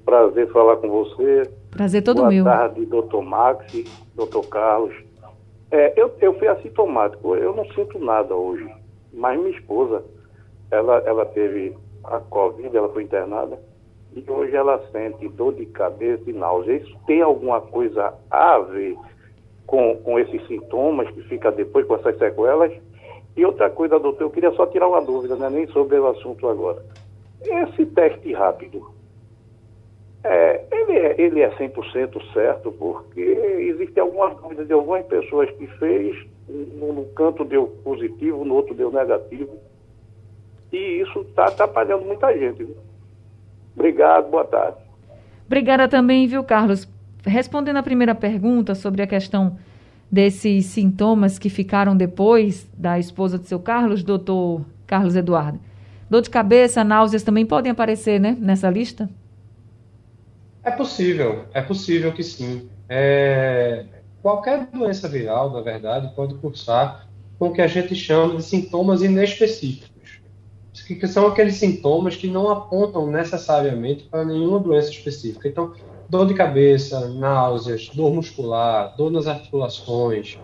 Prazer 0.05 0.49
falar 0.53 0.77
com 0.77 0.87
você. 0.87 1.43
Prazer 1.69 2.01
todo 2.01 2.17
boa 2.17 2.29
meu. 2.29 2.45
Boa 2.45 2.55
tarde, 2.55 2.85
doutor 2.85 3.21
Max, 3.21 3.83
doutor 4.15 4.47
Carlos. 4.47 5.06
É, 5.71 5.93
eu, 5.99 6.13
eu 6.21 6.33
fui 6.39 6.47
assintomático, 6.47 7.35
eu 7.35 7.53
não 7.53 7.65
sinto 7.73 7.99
nada 7.99 8.33
hoje, 8.33 8.69
mas 9.13 9.37
minha 9.37 9.57
esposa, 9.57 10.03
ela, 10.71 10.99
ela 11.05 11.25
teve 11.25 11.75
a 12.03 12.19
Covid, 12.19 12.75
ela 12.75 12.89
foi 12.89 13.03
internada, 13.03 13.59
e 14.15 14.23
hoje 14.31 14.55
ela 14.55 14.81
sente 14.91 15.27
dor 15.29 15.53
de 15.53 15.65
cabeça 15.67 16.23
e 16.29 16.33
náusea. 16.33 16.77
Isso 16.77 16.97
tem 17.05 17.21
alguma 17.21 17.61
coisa 17.61 18.13
a 18.31 18.59
ver 18.59 18.97
com, 19.65 19.97
com 19.97 20.17
esses 20.17 20.45
sintomas 20.47 21.09
que 21.11 21.21
fica 21.23 21.51
depois 21.51 21.85
com 21.85 21.95
essas 21.95 22.17
sequelas? 22.17 22.71
E 23.35 23.45
outra 23.45 23.69
coisa, 23.69 23.99
doutor, 23.99 24.23
eu 24.23 24.29
queria 24.31 24.51
só 24.53 24.65
tirar 24.65 24.87
uma 24.87 25.01
dúvida, 25.01 25.35
né, 25.35 25.49
nem 25.49 25.67
sobre 25.67 25.99
o 25.99 26.07
assunto 26.07 26.47
agora. 26.47 26.83
Esse 27.41 27.85
teste 27.85 28.33
rápido, 28.33 28.89
é, 30.23 30.65
ele, 30.71 30.91
é, 30.93 31.21
ele 31.21 31.41
é 31.41 31.49
100% 31.55 32.33
certo, 32.33 32.71
porque 32.71 33.21
existem 33.21 34.01
algumas 34.01 34.35
dúvidas 34.37 34.67
de 34.67 34.73
algumas 34.73 35.05
pessoas 35.05 35.49
que 35.51 35.67
fez, 35.77 36.25
no, 36.47 37.05
canto 37.15 37.45
deu 37.45 37.67
positivo, 37.83 38.43
no 38.43 38.55
outro 38.55 38.73
deu 38.73 38.91
negativo. 38.91 39.57
E 40.71 41.01
isso 41.01 41.21
está 41.21 41.45
atrapalhando 41.45 42.05
muita 42.05 42.35
gente. 42.37 42.63
Viu? 42.63 42.75
Obrigado, 43.75 44.29
boa 44.29 44.43
tarde. 44.43 44.77
Obrigada 45.45 45.87
também, 45.87 46.27
viu, 46.27 46.43
Carlos? 46.43 46.87
Respondendo 47.25 47.77
a 47.77 47.83
primeira 47.83 48.15
pergunta 48.15 48.75
sobre 48.75 49.01
a 49.01 49.07
questão 49.07 49.57
desses 50.11 50.65
sintomas 50.65 51.37
que 51.37 51.49
ficaram 51.49 51.95
depois 51.95 52.69
da 52.77 52.97
esposa 52.97 53.37
do 53.37 53.45
seu 53.45 53.59
Carlos, 53.59 54.03
doutor 54.03 54.65
Carlos 54.85 55.15
Eduardo? 55.15 55.59
Dor 56.09 56.21
de 56.21 56.29
cabeça, 56.29 56.83
náuseas 56.83 57.23
também 57.23 57.45
podem 57.45 57.71
aparecer, 57.71 58.19
né, 58.19 58.35
nessa 58.39 58.69
lista? 58.69 59.09
É 60.67 60.71
possível, 60.71 61.45
é 61.53 61.61
possível 61.61 62.11
que 62.11 62.21
sim. 62.21 62.69
É, 62.89 63.85
qualquer 64.21 64.65
doença 64.65 65.07
viral, 65.07 65.49
na 65.49 65.61
verdade, 65.61 66.13
pode 66.13 66.35
cursar 66.35 67.07
com 67.39 67.47
o 67.47 67.53
que 67.53 67.61
a 67.61 67.67
gente 67.67 67.95
chama 67.95 68.35
de 68.35 68.43
sintomas 68.43 69.01
inespecíficos, 69.01 70.19
que 70.85 71.07
são 71.07 71.27
aqueles 71.27 71.55
sintomas 71.55 72.17
que 72.17 72.27
não 72.27 72.49
apontam 72.49 73.09
necessariamente 73.09 74.03
para 74.11 74.25
nenhuma 74.25 74.59
doença 74.59 74.89
específica. 74.89 75.47
Então, 75.47 75.73
dor 76.09 76.27
de 76.27 76.33
cabeça, 76.33 77.07
náuseas, 77.11 77.87
dor 77.93 78.13
muscular, 78.13 78.93
dor 78.97 79.09
nas 79.09 79.25
articulações, 79.25 80.37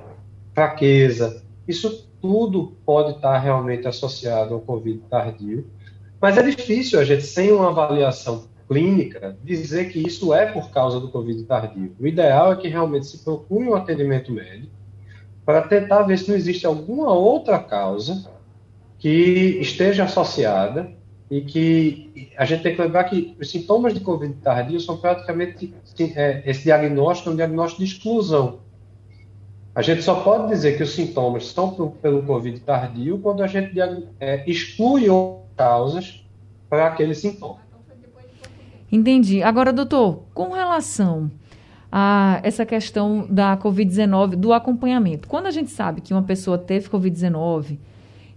fraqueza, 0.53 1.43
isso 1.67 2.07
tudo 2.21 2.77
pode 2.85 3.17
estar 3.17 3.37
realmente 3.39 3.89
associado 3.89 4.53
ao 4.53 4.61
Covid 4.61 5.01
tardio, 5.09 5.69
mas 6.21 6.37
é 6.37 6.43
difícil 6.43 6.97
a 6.97 7.03
gente, 7.03 7.23
sem 7.23 7.51
uma 7.51 7.67
avaliação 7.67 8.52
clínica, 8.73 9.37
dizer 9.43 9.91
que 9.91 10.05
isso 10.05 10.33
é 10.33 10.47
por 10.47 10.71
causa 10.71 10.99
do 10.99 11.09
Covid 11.09 11.43
tardio. 11.43 11.95
O 11.99 12.07
ideal 12.07 12.53
é 12.53 12.55
que 12.55 12.67
realmente 12.67 13.05
se 13.05 13.19
procure 13.19 13.69
um 13.69 13.75
atendimento 13.75 14.31
médico 14.31 14.73
para 15.45 15.61
tentar 15.61 16.03
ver 16.03 16.17
se 16.17 16.27
não 16.27 16.35
existe 16.35 16.65
alguma 16.65 17.13
outra 17.13 17.59
causa 17.59 18.31
que 18.97 19.59
esteja 19.61 20.05
associada 20.05 20.91
e 21.29 21.41
que 21.41 22.31
a 22.37 22.45
gente 22.45 22.63
tem 22.63 22.75
que 22.75 22.81
lembrar 22.81 23.03
que 23.05 23.35
os 23.39 23.49
sintomas 23.49 23.93
de 23.93 23.99
Covid 23.99 24.33
tardio 24.35 24.79
são 24.79 24.97
praticamente, 24.97 25.73
é, 26.15 26.43
esse 26.45 26.63
diagnóstico 26.63 27.29
é 27.29 27.33
um 27.33 27.35
diagnóstico 27.35 27.83
de 27.83 27.91
exclusão. 27.91 28.59
A 29.75 29.81
gente 29.81 30.03
só 30.03 30.21
pode 30.21 30.49
dizer 30.49 30.77
que 30.77 30.83
os 30.83 30.93
sintomas 30.93 31.47
são 31.47 31.71
pelo 32.01 32.23
Covid 32.23 32.59
tardio 32.61 33.19
quando 33.19 33.43
a 33.43 33.47
gente 33.47 33.73
é, 34.19 34.49
exclui 34.49 35.09
outras 35.09 35.43
causas 35.55 36.25
para 36.69 36.87
aquele 36.87 37.13
sintoma. 37.13 37.62
Entendi. 38.93 39.41
Agora, 39.41 39.73
doutor, 39.73 40.21
com 40.35 40.51
relação 40.51 41.31
a 41.91 42.39
essa 42.43 42.63
questão 42.63 43.25
da 43.27 43.57
Covid-19, 43.57 44.35
do 44.35 44.53
acompanhamento, 44.53 45.27
quando 45.27 45.47
a 45.47 45.51
gente 45.51 45.71
sabe 45.71 45.99
que 45.99 46.13
uma 46.13 46.21
pessoa 46.21 46.59
teve 46.59 46.89
Covid-19 46.89 47.79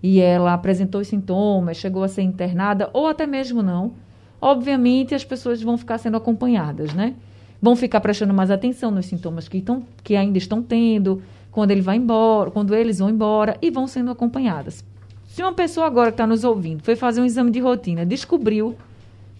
e 0.03 0.19
ela 0.19 0.55
apresentou 0.55 1.03
os 1.03 1.09
sintomas, 1.09 1.77
chegou 1.77 2.03
a 2.03 2.09
ser 2.09 2.23
internada, 2.23 2.89
ou 2.95 3.07
até 3.07 3.27
mesmo 3.27 3.63
não, 3.63 3.93
obviamente 4.41 5.15
as 5.15 5.27
pessoas 5.27 5.61
vão 5.61 5.77
ficar 5.77 5.99
sendo 5.99 6.17
acompanhadas, 6.17 6.95
né? 6.95 7.13
Vão 7.61 7.77
ficar 7.77 8.01
prestando 8.01 8.33
mais 8.33 8.51
atenção 8.51 8.91
nos 8.91 9.05
sintomas 9.05 9.49
que, 9.49 9.59
estão, 9.59 9.83
que 10.03 10.17
ainda 10.17 10.39
estão 10.39 10.63
tendo, 10.63 11.23
quando 11.53 11.71
ele 11.71 11.83
vai 11.83 11.99
embora, 11.99 12.51
quando 12.51 12.75
eles 12.75 12.99
vão 12.99 13.11
embora 13.11 13.59
e 13.61 13.71
vão 13.71 13.87
sendo 13.87 14.11
acompanhadas. 14.11 14.83
Se 15.27 15.43
uma 15.43 15.53
pessoa 15.53 15.87
agora 15.87 16.11
que 16.11 16.15
está 16.15 16.27
nos 16.27 16.45
ouvindo 16.45 16.83
foi 16.83 16.97
fazer 16.97 17.21
um 17.21 17.27
exame 17.27 17.51
de 17.51 17.61
rotina, 17.61 18.07
descobriu 18.07 18.75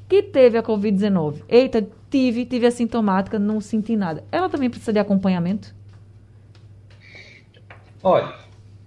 que 0.09 0.23
teve 0.23 0.57
a 0.57 0.63
Covid-19, 0.63 1.43
eita, 1.49 1.87
tive, 2.11 2.45
tive 2.45 2.67
assintomática, 2.67 3.39
não 3.39 3.61
senti 3.61 3.97
nada, 3.97 4.25
ela 4.31 4.49
também 4.49 4.71
precisa 4.71 4.93
de 4.93 4.99
acompanhamento? 4.99 5.75
Olha, 8.03 8.35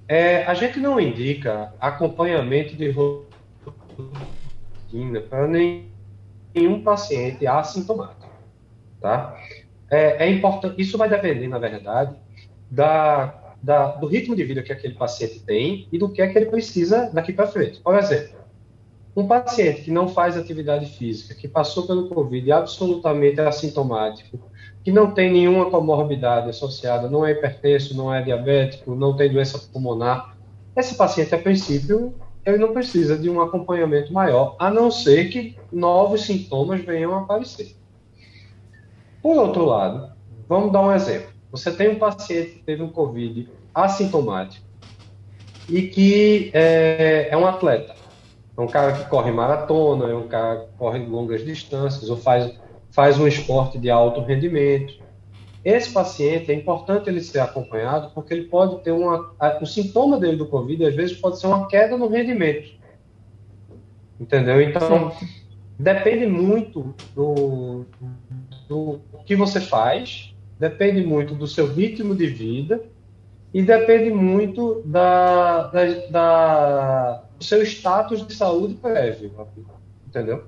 é, 0.07 0.43
a 0.45 0.53
gente 0.53 0.79
não 0.79 0.99
indica 0.99 1.73
acompanhamento 1.79 2.75
de 2.75 2.89
rotina 2.89 3.19
para 5.29 5.47
nenhum 5.47 6.81
paciente 6.83 7.45
assintomático, 7.45 8.29
tá? 9.01 9.37
É, 9.91 10.25
é, 10.25 10.31
importante, 10.31 10.81
isso 10.81 10.97
vai 10.97 11.09
depender, 11.09 11.47
na 11.47 11.59
verdade, 11.59 12.15
da, 12.71 13.55
da, 13.61 13.87
do 13.95 14.07
ritmo 14.07 14.35
de 14.35 14.43
vida 14.43 14.63
que 14.63 14.71
aquele 14.71 14.93
paciente 14.93 15.41
tem 15.41 15.87
e 15.91 15.97
do 15.97 16.09
que 16.09 16.21
é 16.21 16.27
que 16.27 16.37
ele 16.37 16.45
precisa 16.45 17.09
daqui 17.11 17.33
para 17.33 17.47
frente. 17.47 17.81
Por 17.81 17.95
exemplo, 17.95 18.38
um 19.19 19.27
paciente 19.27 19.81
que 19.81 19.91
não 19.91 20.07
faz 20.07 20.37
atividade 20.37 20.85
física, 20.85 21.35
que 21.35 21.47
passou 21.47 21.85
pelo 21.85 22.07
Covid 22.09 22.51
absolutamente 22.51 23.39
assintomático, 23.41 24.39
que 24.83 24.91
não 24.91 25.11
tem 25.11 25.31
nenhuma 25.31 25.69
comorbidade 25.69 26.49
associada, 26.49 27.09
não 27.09 27.25
é 27.25 27.31
hipertenso, 27.31 27.95
não 27.95 28.13
é 28.13 28.21
diabético, 28.21 28.95
não 28.95 29.15
tem 29.15 29.31
doença 29.31 29.59
pulmonar, 29.71 30.37
esse 30.75 30.95
paciente, 30.95 31.35
a 31.35 31.37
princípio, 31.37 32.13
ele 32.45 32.57
não 32.57 32.73
precisa 32.73 33.17
de 33.17 33.29
um 33.29 33.41
acompanhamento 33.41 34.13
maior, 34.13 34.55
a 34.57 34.71
não 34.71 34.89
ser 34.89 35.29
que 35.29 35.57
novos 35.71 36.25
sintomas 36.25 36.81
venham 36.81 37.13
a 37.13 37.19
aparecer. 37.19 37.75
Por 39.21 39.35
outro 39.35 39.65
lado, 39.65 40.13
vamos 40.47 40.71
dar 40.71 40.81
um 40.81 40.93
exemplo. 40.93 41.29
Você 41.51 41.71
tem 41.71 41.89
um 41.89 41.99
paciente 41.99 42.51
que 42.51 42.59
teve 42.59 42.81
um 42.81 42.89
Covid 42.89 43.49
assintomático 43.73 44.65
e 45.67 45.83
que 45.83 46.49
é, 46.53 47.27
é 47.29 47.37
um 47.37 47.45
atleta. 47.45 47.98
É 48.59 48.61
um 48.61 48.67
cara 48.67 48.91
que 48.91 49.09
corre 49.09 49.31
maratona, 49.31 50.11
é 50.11 50.13
um 50.13 50.27
cara 50.27 50.57
que 50.57 50.77
corre 50.77 50.99
longas 50.99 51.45
distâncias 51.45 52.09
ou 52.09 52.17
faz 52.17 52.53
faz 52.91 53.17
um 53.17 53.25
esporte 53.25 53.77
de 53.77 53.89
alto 53.89 54.19
rendimento. 54.19 54.95
Esse 55.63 55.93
paciente 55.93 56.51
é 56.51 56.55
importante 56.55 57.09
ele 57.09 57.21
ser 57.21 57.39
acompanhado 57.39 58.11
porque 58.13 58.33
ele 58.33 58.47
pode 58.47 58.83
ter 58.83 58.91
uma. 58.91 59.33
o 59.61 59.65
sintoma 59.65 60.19
dele 60.19 60.35
do 60.35 60.45
Covid, 60.45 60.85
às 60.85 60.93
vezes, 60.93 61.17
pode 61.17 61.39
ser 61.39 61.47
uma 61.47 61.67
queda 61.67 61.97
no 61.97 62.09
rendimento. 62.09 62.69
Entendeu? 64.19 64.61
Então, 64.61 65.11
Sim. 65.11 65.27
depende 65.79 66.25
muito 66.25 66.93
do, 67.15 67.85
do 68.67 68.99
que 69.25 69.37
você 69.37 69.61
faz, 69.61 70.35
depende 70.59 71.05
muito 71.05 71.33
do 71.33 71.47
seu 71.47 71.67
ritmo 71.67 72.13
de 72.13 72.27
vida 72.27 72.83
e 73.53 73.61
depende 73.61 74.11
muito 74.11 74.81
da, 74.85 75.67
da, 75.67 75.85
da 76.09 77.28
do 77.39 77.43
seu 77.43 77.63
status 77.63 78.25
de 78.27 78.33
saúde 78.33 78.75
prévio. 78.75 79.31
Entendeu? 80.07 80.43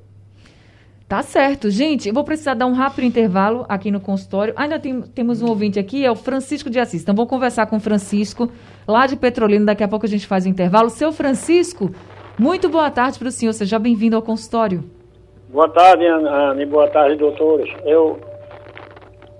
Tá 1.08 1.22
certo. 1.22 1.70
Gente, 1.70 2.08
eu 2.08 2.14
vou 2.14 2.24
precisar 2.24 2.54
dar 2.54 2.66
um 2.68 2.74
rápido 2.74 3.06
intervalo 3.06 3.66
aqui 3.68 3.92
no 3.92 4.00
consultório. 4.00 4.54
Ainda 4.56 4.80
tem, 4.80 5.02
temos 5.02 5.42
um 5.42 5.48
ouvinte 5.48 5.80
aqui, 5.80 6.06
é 6.06 6.12
o 6.12 6.16
Francisco 6.16 6.70
de 6.70 6.80
Assis. 6.80 7.02
Então, 7.02 7.16
vou 7.16 7.28
conversar 7.28 7.66
com 7.66 7.78
o 7.78 7.80
Francisco, 7.80 8.50
lá 8.88 9.08
de 9.08 9.18
Petrolina. 9.18 9.66
Daqui 9.66 9.84
a 9.84 9.88
pouco 9.88 10.06
a 10.06 10.10
gente 10.10 10.26
faz 10.26 10.46
o 10.46 10.50
intervalo. 10.50 10.90
Seu 10.90 11.12
Francisco, 11.12 11.92
muito 12.40 12.70
boa 12.70 12.90
tarde 12.90 13.20
para 13.20 13.28
o 13.28 13.32
senhor. 13.32 13.52
Seja 13.54 13.78
bem-vindo 13.78 14.16
ao 14.16 14.22
consultório. 14.22 14.84
Boa 15.50 15.68
tarde, 15.70 16.06
Ana. 16.06 16.66
Boa 16.66 16.90
tarde, 16.90 17.18
doutores. 17.18 17.70
Eu, 17.84 18.18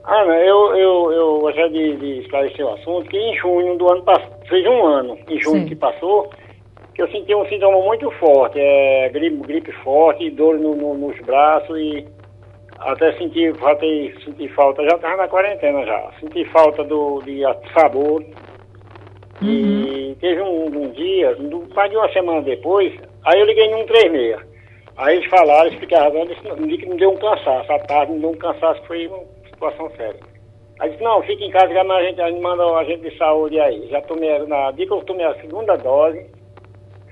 Ana, 0.06 0.34
eu, 0.40 0.76
eu, 0.76 1.12
eu 1.14 1.40
gostaria 1.40 1.70
de, 1.70 1.96
de 1.96 2.20
esclarecer 2.22 2.66
o 2.66 2.74
assunto, 2.74 3.10
que 3.10 3.18
em 3.18 3.38
junho 3.38 3.78
do 3.78 3.90
ano 3.90 4.04
passado, 4.04 4.32
fez 4.50 4.68
um 4.68 4.86
ano, 4.86 5.18
em 5.30 5.40
junho 5.40 5.62
Sim. 5.62 5.68
que 5.68 5.76
passou, 5.76 6.30
que 6.94 7.02
eu 7.02 7.08
senti 7.10 7.34
um 7.34 7.46
sintoma 7.46 7.80
muito 7.80 8.10
forte, 8.12 8.60
é, 8.60 9.10
gripe, 9.10 9.38
gripe 9.48 9.72
forte, 9.84 10.30
dor 10.32 10.60
no, 10.60 10.76
no, 10.76 10.94
nos 10.94 11.18
braços 11.22 11.78
e 11.78 12.06
até 12.80 13.14
senti, 13.14 13.48
até 13.48 14.12
senti 14.24 14.48
falta, 14.50 14.84
já 14.84 14.96
estava 14.96 15.18
na 15.18 15.28
quarentena 15.28 15.86
já, 15.86 16.12
senti 16.20 16.44
falta 16.46 16.84
do, 16.84 17.22
de 17.22 17.42
sabor. 17.74 18.24
Uhum. 19.42 19.48
E 19.50 20.16
teve 20.20 20.42
um, 20.42 20.66
um 20.66 20.92
dia, 20.92 21.36
mais 21.76 21.90
de 21.90 21.98
uma 21.98 22.12
semana 22.12 22.42
depois, 22.42 22.94
aí 23.26 23.40
eu 23.40 23.46
liguei 23.46 23.70
no 23.70 23.78
136. 23.80 24.52
Aí 24.98 25.18
eles 25.18 25.30
falaram, 25.30 25.70
explicaram, 25.70 26.26
disse 26.26 26.42
que 26.42 26.86
me 26.86 26.98
deu 26.98 27.12
um 27.12 27.18
cansaço, 27.18 27.72
a 27.72 27.80
tarde 27.80 28.12
me 28.14 28.20
deu 28.20 28.32
um 28.32 28.38
cansaço, 28.38 28.84
foi 28.86 29.08
uma 29.08 29.20
situação 29.50 29.90
séria. 29.92 30.20
Aí 30.80 30.90
disse, 30.90 31.04
não, 31.04 31.22
fica 31.22 31.44
em 31.44 31.52
casa 31.52 31.68
que 31.68 31.78
a 31.78 32.04
gente, 32.04 32.22
a 32.22 32.30
gente 32.30 32.42
manda 32.42 32.66
o 32.66 32.76
agente 32.76 33.10
de 33.10 33.18
saúde 33.18 33.60
aí. 33.60 33.88
Já 33.90 34.02
tomei, 34.02 34.38
na 34.48 34.72
dia 34.72 34.86
que 34.86 34.94
eu 34.94 35.02
tomei 35.04 35.26
a 35.26 35.36
segunda 35.36 35.76
dose, 35.78 36.26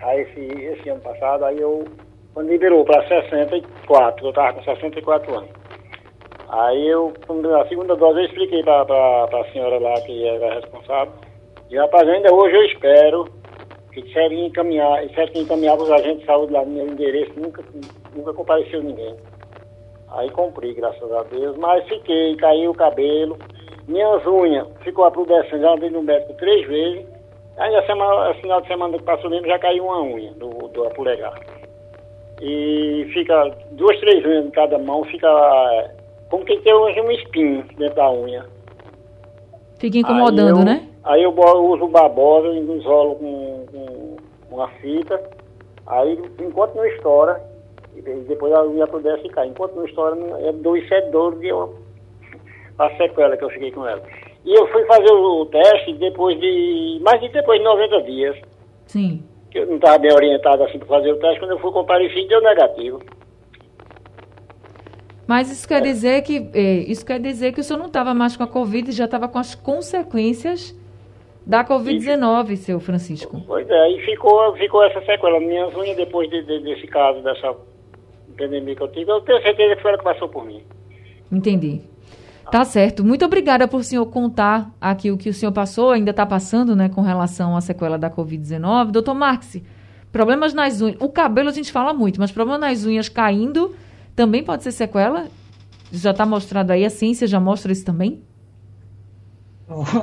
Aí 0.02 0.22
esse, 0.22 0.40
esse 0.40 0.90
ano 0.90 1.02
passado, 1.02 1.46
aí 1.46 1.60
eu, 1.60 1.86
quando 2.34 2.50
liberou 2.50 2.86
para 2.86 3.08
64, 3.08 4.26
eu 4.26 4.30
estava 4.30 4.54
com 4.54 4.64
64 4.64 5.36
anos. 5.36 5.50
Aí 6.50 6.88
eu, 6.88 7.14
a 7.60 7.68
segunda 7.68 7.96
dose, 7.96 8.20
eu 8.20 8.26
expliquei 8.26 8.64
para 8.64 8.82
a 8.82 9.52
senhora 9.52 9.80
lá 9.80 9.94
que 10.02 10.28
era 10.28 10.56
responsável. 10.56 11.14
E 11.70 11.78
rapaz, 11.78 12.08
ainda 12.08 12.34
hoje 12.34 12.56
eu 12.56 12.66
espero 12.66 13.30
que 13.92 14.02
disseram 14.02 14.34
encaminhar, 14.34 15.06
disseram 15.06 15.32
que 15.32 15.40
encaminhava 15.40 15.84
os 15.84 15.92
agentes 15.92 16.22
de 16.22 16.26
saúde 16.26 16.54
lá 16.54 16.66
no 16.66 16.72
meu 16.72 16.88
endereço, 16.88 17.40
nunca, 17.40 17.64
nunca 18.16 18.34
compareceu 18.34 18.82
ninguém. 18.82 19.16
Aí 20.12 20.32
comprei, 20.32 20.74
graças 20.74 21.12
a 21.12 21.24
Deus, 21.24 21.56
mas 21.58 21.88
fiquei, 21.88 22.36
caiu 22.38 22.72
o 22.72 22.76
cabelo, 22.76 23.38
minhas 23.88 24.26
unhas 24.26 24.68
ficou 24.82 25.06
aprudecendo, 25.06 25.62
já 25.62 25.74
andei 25.74 25.90
no 25.92 26.02
médico 26.02 26.34
três 26.34 26.68
vezes, 26.68 27.06
Aí 27.60 27.76
a 27.76 27.86
semana, 27.86 28.34
final 28.36 28.62
de 28.62 28.68
semana 28.68 28.98
que 28.98 29.04
passou 29.04 29.30
mesmo 29.30 29.48
já 29.48 29.60
caiu 29.60 29.84
uma 29.84 30.02
unha 30.02 30.32
do, 30.34 30.50
do 30.70 30.90
polegar. 30.92 31.38
E 32.42 33.06
fica 33.14 33.52
duas, 33.72 34.00
três 34.00 34.26
unhas 34.26 34.46
em 34.46 34.52
cada 34.52 34.78
mão, 34.80 35.04
fica 35.04 35.28
como 36.30 36.46
quem 36.46 36.62
tem 36.62 36.74
hoje 36.74 37.02
um 37.02 37.12
espinho 37.12 37.66
dentro 37.78 37.96
da 37.96 38.10
unha. 38.10 38.46
Fica 39.78 39.98
incomodando, 39.98 40.56
aí 40.56 40.62
eu, 40.62 40.66
né? 40.66 40.88
Aí 41.04 41.24
eu 41.24 41.32
uso 41.32 41.88
babosa, 41.90 42.48
isolo 42.48 43.16
com, 43.16 43.66
com 44.50 44.56
uma 44.56 44.70
fita, 44.82 45.22
aí 45.88 46.18
enquanto 46.40 46.76
não 46.76 46.86
estoura, 46.86 47.44
e 47.94 48.02
depois 48.02 48.54
a 48.54 48.64
unha 48.64 48.88
pudesse 48.88 49.24
ficar. 49.24 49.46
Enquanto 49.46 49.76
não 49.76 49.86
estoura, 49.86 50.16
é 50.48 50.54
dois 50.54 50.88
sete 50.88 51.12
dor 51.12 51.38
de 51.40 51.52
a 51.52 52.90
sequela 52.96 53.36
que 53.36 53.44
eu 53.44 53.50
fiquei 53.50 53.72
com 53.72 53.86
ela. 53.86 54.02
E 54.46 54.54
eu 54.54 54.68
fui 54.68 54.84
fazer 54.86 55.12
o 55.12 55.46
teste 55.46 55.94
depois 55.94 56.40
de. 56.40 57.00
mais 57.04 57.20
de 57.22 57.30
depois 57.30 57.60
de 57.60 57.66
90 57.66 58.02
dias. 58.04 58.38
Sim. 58.86 59.24
Que 59.52 59.60
eu 59.60 59.68
não 59.68 59.76
estava 59.76 59.98
bem 59.98 60.14
orientado 60.14 60.64
assim 60.64 60.80
para 60.80 60.88
fazer 60.88 61.12
o 61.12 61.20
teste, 61.20 61.40
quando 61.40 61.52
eu 61.52 61.60
fui 61.60 61.72
comparecer 61.72 62.28
deu 62.28 62.42
negativo. 62.42 63.02
Mas 65.28 65.52
isso 65.52 65.68
quer 65.68 65.80
é. 65.80 65.82
dizer 65.82 66.24
que 66.24 66.50
é, 66.54 66.62
isso 66.90 67.06
quer 67.06 67.20
dizer 67.20 67.54
que 67.54 67.60
o 67.60 67.64
senhor 67.64 67.78
não 67.78 67.86
estava 67.86 68.14
mais 68.16 68.36
com 68.36 68.44
a 68.44 68.48
Covid, 68.48 68.92
já 68.92 69.06
estava 69.06 69.28
com 69.28 69.38
as 69.38 69.54
consequências 69.54 70.76
da 71.46 71.64
Covid-19, 71.64 72.56
seu 72.56 72.80
Francisco. 72.80 73.42
Pois 73.46 73.70
é, 73.70 73.80
aí 73.80 74.00
ficou, 74.02 74.54
ficou 74.56 74.84
essa 74.84 75.00
sequela. 75.02 75.40
Minhas 75.40 75.76
unhas, 75.76 75.96
depois 75.96 76.30
de, 76.30 76.44
de, 76.44 76.60
desse 76.60 76.88
caso, 76.88 77.22
dessa 77.22 77.56
pandemia 78.38 78.76
que 78.76 78.82
eu 78.82 78.88
tive, 78.88 79.12
eu 79.12 79.22
tenho 79.22 79.42
certeza 79.42 79.76
que 79.76 79.82
foi 79.82 79.92
ela 79.92 79.98
que 79.98 80.04
passou 80.04 80.30
por 80.30 80.46
mim. 80.46 80.64
Entendi. 81.32 81.82
Tá 82.52 82.66
certo. 82.66 83.06
Muito 83.06 83.24
obrigada 83.24 83.68
por 83.68 83.82
o 83.82 83.84
senhor 83.84 84.06
contar 84.08 84.74
aqui 84.82 85.12
o 85.12 85.18
que 85.18 85.30
o 85.30 85.34
senhor 85.34 85.52
passou, 85.52 85.92
ainda 85.92 86.12
está 86.12 86.26
passando, 86.26 86.76
né, 86.76 86.90
com 86.90 87.02
relação 87.02 87.56
à 87.56 87.62
sequela 87.62 87.98
da 87.98 88.10
Covid-19. 88.10 88.92
Doutor 88.92 89.14
Marx, 89.14 89.58
problemas 90.12 90.54
nas 90.54 90.82
unhas. 90.82 90.98
O 91.00 91.10
cabelo 91.10 91.50
a 91.50 91.54
gente 91.54 91.72
fala 91.72 91.94
muito, 91.94 92.20
mas 92.20 92.32
problema 92.32 92.58
nas 92.58 92.86
unhas 92.86 93.08
caindo 93.08 93.76
também 94.16 94.44
pode 94.44 94.64
ser 94.64 94.72
sequela? 94.72 95.28
Já 95.92 96.12
está 96.12 96.26
mostrado 96.26 96.72
aí, 96.72 96.84
a 96.84 96.90
ciência 96.90 97.28
já 97.28 97.40
mostra 97.40 97.72
isso 97.72 97.86
também? 97.86 98.22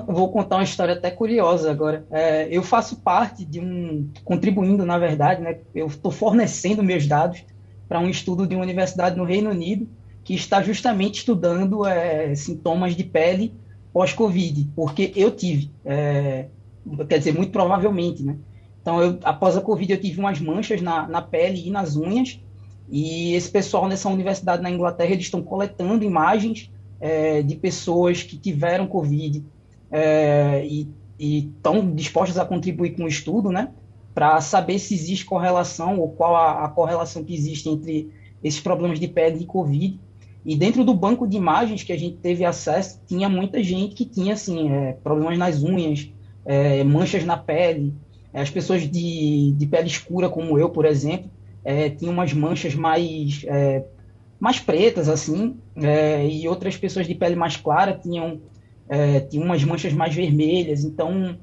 vou 0.07 0.31
contar 0.31 0.57
uma 0.57 0.63
história 0.63 0.95
até 0.95 1.11
curiosa 1.11 1.69
agora. 1.71 2.07
É, 2.13 2.47
eu 2.51 2.63
faço 2.63 3.01
parte 3.01 3.45
de 3.45 3.59
um, 3.59 4.09
contribuindo, 4.25 4.87
na 4.87 4.97
verdade, 4.97 5.43
né, 5.43 5.59
eu 5.75 5.89
estou 5.89 6.13
fornecendo 6.13 6.85
meus 6.85 7.05
dados 7.07 7.45
para 7.89 7.99
um 7.99 8.09
estudo 8.09 8.47
de 8.47 8.55
uma 8.55 8.63
universidade 8.63 9.17
no 9.17 9.25
Reino 9.25 9.51
Unido 9.51 9.89
que 10.27 10.35
está 10.35 10.61
justamente 10.61 11.21
estudando 11.21 11.87
é, 11.87 12.35
sintomas 12.35 12.97
de 12.97 13.05
pele 13.05 13.55
pós-Covid, 13.93 14.73
porque 14.75 15.13
eu 15.15 15.31
tive, 15.31 15.71
é, 15.85 16.49
quer 17.09 17.19
dizer, 17.19 17.33
muito 17.33 17.53
provavelmente, 17.53 18.25
né? 18.25 18.37
Então, 18.83 19.01
eu, 19.01 19.19
após 19.23 19.57
a 19.57 19.61
Covid, 19.61 19.93
eu 19.93 20.01
tive 20.01 20.19
umas 20.19 20.41
manchas 20.41 20.83
na, 20.83 21.07
na 21.07 21.23
pele 21.23 21.69
e 21.69 21.71
nas 21.71 21.95
unhas, 21.95 22.41
e 22.91 23.35
esse 23.35 23.49
pessoal 23.49 23.87
nessa 23.87 24.09
universidade 24.09 24.63
na 24.63 24.71
Inglaterra, 24.71 25.13
eles 25.13 25.27
estão 25.27 25.41
coletando 25.41 26.05
imagens 26.05 26.73
é, 27.01 27.41
de 27.41 27.55
pessoas 27.55 28.25
que 28.25 28.37
tiveram 28.37 28.89
Covid 28.89 29.45
é, 29.93 30.67
e 30.67 30.89
estão 31.19 31.95
dispostas 31.95 32.37
a 32.37 32.45
contribuir 32.45 32.97
com 32.97 33.05
o 33.05 33.09
estudo, 33.09 33.53
né? 33.53 33.71
Para 34.13 34.41
saber 34.41 34.81
se 34.81 34.93
existe 34.93 35.25
correlação 35.25 36.01
ou 36.01 36.11
qual 36.11 36.35
a, 36.35 36.65
a, 36.65 36.69
correlação 36.69 37.23
que 37.23 37.33
existe 37.33 37.69
entre 37.69 38.11
esses 38.43 38.61
problemas 38.61 38.99
de 38.99 39.07
pele 39.07 39.43
e 39.43 39.47
Covid. 39.47 40.01
E 40.47 40.55
dentro 40.55 40.85
do 40.85 40.95
banco 40.95 41.27
de 41.27 41.37
imagens 41.37 41.83
que 41.83 41.93
a 41.93 41.99
gente 41.99 42.19
teve 42.19 42.45
acesso, 42.45 43.01
tinha 43.05 43.29
muita 43.29 43.61
gente 43.65 43.97
que 43.97 44.05
tinha, 44.05 44.35
assim, 44.35 44.71
é, 44.71 44.93
problemas 44.93 45.37
nas 45.37 45.61
unhas, 45.61 46.09
é, 46.45 46.85
manchas 46.85 47.25
na 47.25 47.37
pele. 47.37 47.93
É, 48.33 48.41
as 48.43 48.49
pessoas 48.49 48.89
de, 48.89 49.53
de 49.57 49.67
pele 49.67 49.89
escura, 49.89 50.29
como 50.29 50.57
eu, 50.57 50.71
por 50.71 50.85
exemplo, 50.85 51.29
é, 51.65 51.91
tinham 51.91 52.15
umas 52.15 52.33
manchas 52.33 52.77
mais 52.77 53.45
é, 53.49 53.85
mais 54.39 54.61
pretas, 54.61 55.09
assim, 55.09 55.57
é, 55.75 56.25
e 56.25 56.47
outras 56.47 56.77
pessoas 56.77 57.09
de 57.09 57.15
pele 57.15 57.35
mais 57.35 57.57
clara 57.57 57.99
tinham, 58.01 58.41
é, 58.89 59.19
tinham 59.21 59.45
umas 59.45 59.65
manchas 59.65 59.93
mais 59.93 60.15
vermelhas. 60.15 60.85
Então, 60.85 61.37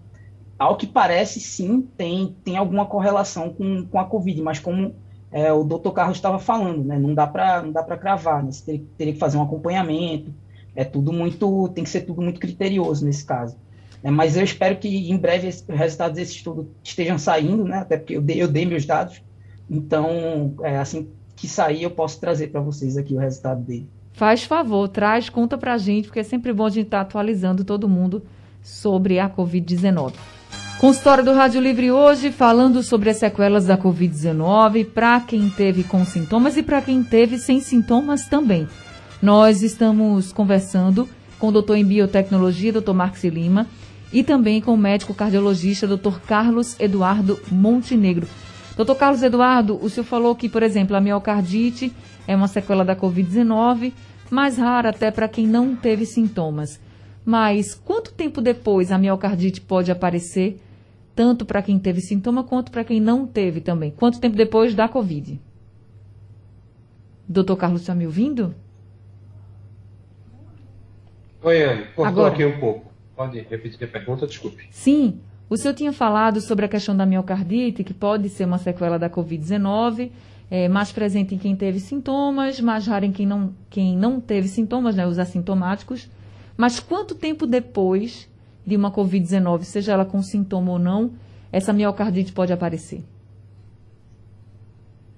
ao 0.57 0.77
que 0.77 0.87
parece, 0.87 1.41
sim, 1.41 1.81
tem, 1.97 2.37
tem 2.41 2.55
alguma 2.55 2.85
correlação 2.85 3.49
com, 3.49 3.85
com 3.85 3.99
a 3.99 4.05
Covid, 4.05 4.41
mas 4.41 4.59
como 4.59 4.95
é, 5.33 5.51
o 5.51 5.63
doutor 5.63 5.91
Carlos 5.93 6.17
estava 6.17 6.37
falando, 6.37 6.83
né, 6.83 6.97
não 6.97 7.13
dá 7.13 7.25
para 7.25 7.97
cravar, 7.97 8.43
né, 8.43 8.51
você 8.51 8.63
teria, 8.63 8.85
teria, 8.95 9.13
que 9.13 9.19
fazer 9.19 9.37
um 9.37 9.41
acompanhamento, 9.41 10.31
é 10.75 10.85
tudo 10.85 11.11
muito, 11.11 11.69
tem 11.69 11.83
que 11.83 11.89
ser 11.89 12.01
tudo 12.01 12.21
muito 12.21 12.39
criterioso 12.39 13.03
nesse 13.03 13.25
caso. 13.25 13.57
É, 14.03 14.11
mas 14.11 14.37
eu 14.37 14.43
espero 14.43 14.77
que 14.77 15.11
em 15.11 15.17
breve 15.17 15.47
os 15.47 15.65
resultados 15.67 16.17
desse 16.17 16.35
estudo 16.35 16.69
estejam 16.83 17.17
saindo, 17.17 17.65
né, 17.65 17.79
até 17.79 17.97
porque 17.97 18.15
eu 18.15 18.21
dei, 18.21 18.41
eu 18.43 18.47
dei 18.47 18.63
meus 18.63 18.85
dados, 18.85 19.23
então, 19.67 20.53
é, 20.61 20.77
assim 20.77 21.09
que 21.35 21.47
sair, 21.47 21.81
eu 21.81 21.89
posso 21.89 22.19
trazer 22.19 22.51
para 22.51 22.61
vocês 22.61 22.95
aqui 22.95 23.15
o 23.15 23.17
resultado 23.17 23.63
dele. 23.63 23.89
Faz 24.11 24.43
favor, 24.43 24.87
traz, 24.87 25.29
conta 25.29 25.57
para 25.57 25.73
a 25.73 25.77
gente, 25.79 26.05
porque 26.05 26.19
é 26.19 26.23
sempre 26.23 26.53
bom 26.53 26.67
a 26.67 26.69
gente 26.69 26.85
estar 26.85 26.97
tá 26.97 27.01
atualizando 27.01 27.63
todo 27.63 27.89
mundo 27.89 28.23
sobre 28.61 29.19
a 29.19 29.27
Covid-19. 29.27 30.13
Consultório 30.83 31.23
do 31.23 31.31
Rádio 31.31 31.61
Livre 31.61 31.93
hoje, 31.93 32.29
falando 32.29 32.83
sobre 32.83 33.09
as 33.09 33.15
sequelas 33.15 33.65
da 33.65 33.77
Covid-19, 33.77 34.85
para 34.87 35.17
quem 35.21 35.49
teve 35.49 35.85
com 35.85 36.03
sintomas 36.03 36.57
e 36.57 36.61
para 36.61 36.81
quem 36.81 37.01
teve 37.01 37.37
sem 37.37 37.61
sintomas 37.61 38.27
também. 38.27 38.67
Nós 39.21 39.63
estamos 39.63 40.33
conversando 40.33 41.07
com 41.39 41.47
o 41.47 41.51
doutor 41.53 41.77
em 41.77 41.85
biotecnologia, 41.85 42.73
doutor 42.73 42.93
Marcos 42.93 43.23
Lima, 43.23 43.65
e 44.11 44.25
também 44.25 44.59
com 44.59 44.73
o 44.73 44.77
médico 44.77 45.13
cardiologista, 45.13 45.87
doutor 45.87 46.19
Carlos 46.19 46.77
Eduardo 46.77 47.39
Montenegro. 47.49 48.27
Doutor 48.75 48.95
Carlos 48.95 49.23
Eduardo, 49.23 49.79
o 49.81 49.89
senhor 49.89 50.03
falou 50.03 50.35
que, 50.35 50.49
por 50.49 50.63
exemplo, 50.63 50.97
a 50.97 50.99
miocardite 50.99 51.93
é 52.27 52.35
uma 52.35 52.49
sequela 52.49 52.83
da 52.83 52.93
Covid-19, 52.93 53.93
mais 54.29 54.57
rara 54.57 54.89
até 54.89 55.09
para 55.11 55.29
quem 55.29 55.47
não 55.47 55.77
teve 55.77 56.05
sintomas. 56.05 56.77
Mas 57.25 57.73
quanto 57.73 58.11
tempo 58.11 58.41
depois 58.41 58.91
a 58.91 58.97
miocardite 58.97 59.61
pode 59.61 59.89
aparecer, 59.89 60.59
tanto 61.15 61.45
para 61.45 61.62
quem 61.62 61.78
teve 61.80 62.02
sintoma 62.02 62.43
quanto 62.43 62.71
para 62.71 62.84
quem 62.84 62.99
não 62.99 63.26
teve 63.26 63.62
também? 63.62 63.91
Quanto 63.91 64.19
tempo 64.19 64.36
depois 64.36 64.73
da 64.73 64.88
Covid? 64.88 65.39
Doutor 67.28 67.56
Carlos, 67.56 67.82
está 67.82 67.95
me 67.95 68.06
ouvindo? 68.06 68.54
Oi, 71.41 71.63
Anne, 71.63 71.84
cortou 71.88 72.06
Agora. 72.06 72.34
aqui 72.34 72.45
um 72.45 72.60
pouco. 72.60 72.91
Pode 73.15 73.39
repetir 73.41 73.84
a 73.84 73.88
pergunta, 73.88 74.26
desculpe. 74.26 74.67
Sim, 74.71 75.19
o 75.49 75.58
senhor 75.58 75.73
tinha 75.73 75.93
falado 75.93 76.41
sobre 76.41 76.65
a 76.65 76.69
questão 76.69 76.95
da 76.95 77.06
miocardite, 77.06 77.84
que 77.84 77.93
pode 77.93 78.30
ser 78.30 78.45
uma 78.45 78.58
sequela 78.58 78.97
da 78.97 79.10
Covid-19, 79.10 80.12
é, 80.49 80.67
mais 80.67 80.91
presente 80.91 81.36
em 81.36 81.38
quem 81.38 81.56
teve 81.56 81.80
sintomas, 81.80 82.60
mais 82.60 82.88
rara 82.88 83.06
em 83.06 83.12
quem 83.12 83.26
não, 83.26 83.54
quem 83.69 83.95
não 83.95 84.19
teve 84.19 84.47
sintomas, 84.47 84.95
né, 84.95 85.06
os 85.06 85.19
assintomáticos. 85.19 86.10
Mas 86.58 86.80
quanto 86.80 87.13
tempo 87.13 87.45
depois 87.45 88.30
de 88.65 88.76
uma 88.76 88.91
Covid-19, 88.91 89.63
seja 89.63 89.93
ela 89.93 90.06
com 90.06 90.21
sintoma 90.21 90.71
ou 90.71 90.80
não, 90.80 91.12
essa 91.52 91.73
miocardite 91.73 92.32
pode 92.32 92.52
aparecer? 92.54 93.04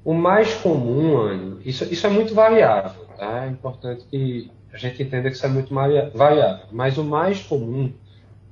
O 0.04 0.14
mais 0.14 0.54
comum, 0.56 1.18
Anny, 1.18 1.58
isso, 1.66 1.84
isso 1.86 2.06
é 2.06 2.10
muito 2.10 2.34
variável, 2.34 3.06
tá? 3.18 3.46
É 3.46 3.50
importante 3.50 4.06
que 4.10 4.52
a 4.72 4.78
gente 4.78 5.02
entenda 5.02 5.30
que 5.30 5.36
isso 5.36 5.46
é 5.46 5.50
muito 5.50 5.74
variável. 5.74 6.66
Mas 6.72 6.98
o 6.98 7.04
mais 7.04 7.42
comum 7.42 7.92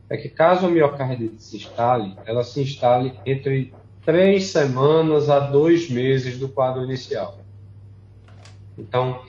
é 0.10 0.18
que 0.18 0.30
caso 0.30 0.66
a 0.66 0.70
miocardite 0.70 1.44
se 1.44 1.58
instale, 1.58 2.16
ela 2.26 2.44
se 2.44 2.62
instale 2.62 3.14
entre 3.26 3.74
três 4.06 4.46
semanas 4.46 5.30
a 5.30 5.40
dois 5.40 5.90
meses 5.90 6.40
do 6.40 6.48
quadro 6.48 6.84
inicial. 6.84 7.40
Então, 8.78 9.22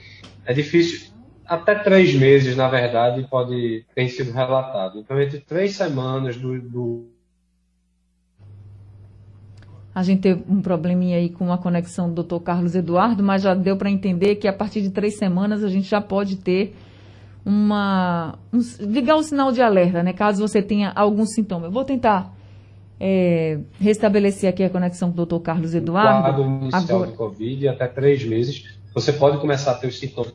é 0.47 0.53
difícil, 0.53 1.11
até 1.47 1.75
três 1.75 2.15
meses, 2.15 2.57
na 2.57 2.69
verdade, 2.69 3.27
pode 3.29 3.85
ter 3.95 4.09
sido 4.09 4.33
relatado. 4.33 4.99
Então, 4.99 5.21
entre 5.21 5.41
três 5.41 5.77
semanas 5.77 6.37
do, 6.37 6.61
do 6.61 7.15
a 9.95 10.03
gente 10.03 10.23
teve 10.23 10.43
um 10.49 10.61
probleminha 10.61 11.19
aí 11.19 11.29
com 11.29 11.53
a 11.53 11.59
conexão 11.59 12.13
do 12.13 12.25
Dr. 12.25 12.41
Carlos 12.41 12.75
Eduardo, 12.75 13.23
mas 13.23 13.43
já 13.43 13.55
deu 13.55 13.77
para 13.77 13.89
entender 13.89 14.35
que 14.37 14.49
a 14.49 14.53
partir 14.53 14.83
de 14.83 14.91
três 14.91 15.17
semanas 15.17 15.63
a 15.63 15.69
gente 15.69 15.89
já 15.89 16.01
pode 16.01 16.37
ter 16.37 16.75
uma. 17.47 18.37
Um, 18.53 18.59
ligar 18.81 19.15
o 19.15 19.23
sinal 19.23 19.53
de 19.53 19.63
alerta, 19.63 20.03
né? 20.03 20.13
Caso 20.13 20.47
você 20.47 20.61
tenha 20.61 20.91
algum 20.97 21.25
sintoma. 21.25 21.69
Eu 21.69 21.71
vou 21.71 21.85
tentar 21.85 22.35
é, 22.99 23.61
restabelecer 23.79 24.51
aqui 24.51 24.65
a 24.65 24.71
conexão 24.71 25.11
com 25.11 25.15
o 25.15 25.17
doutor 25.17 25.39
Carlos 25.41 25.75
Eduardo. 25.77 26.23
quadro 26.23 26.43
inicial 26.43 26.83
agora. 26.83 27.11
de 27.13 27.17
Covid, 27.17 27.69
até 27.69 27.87
três 27.87 28.25
meses, 28.25 28.77
você 28.93 29.13
pode 29.13 29.39
começar 29.39 29.71
a 29.71 29.75
ter 29.75 29.87
os 29.87 29.99
sintomas. 29.99 30.35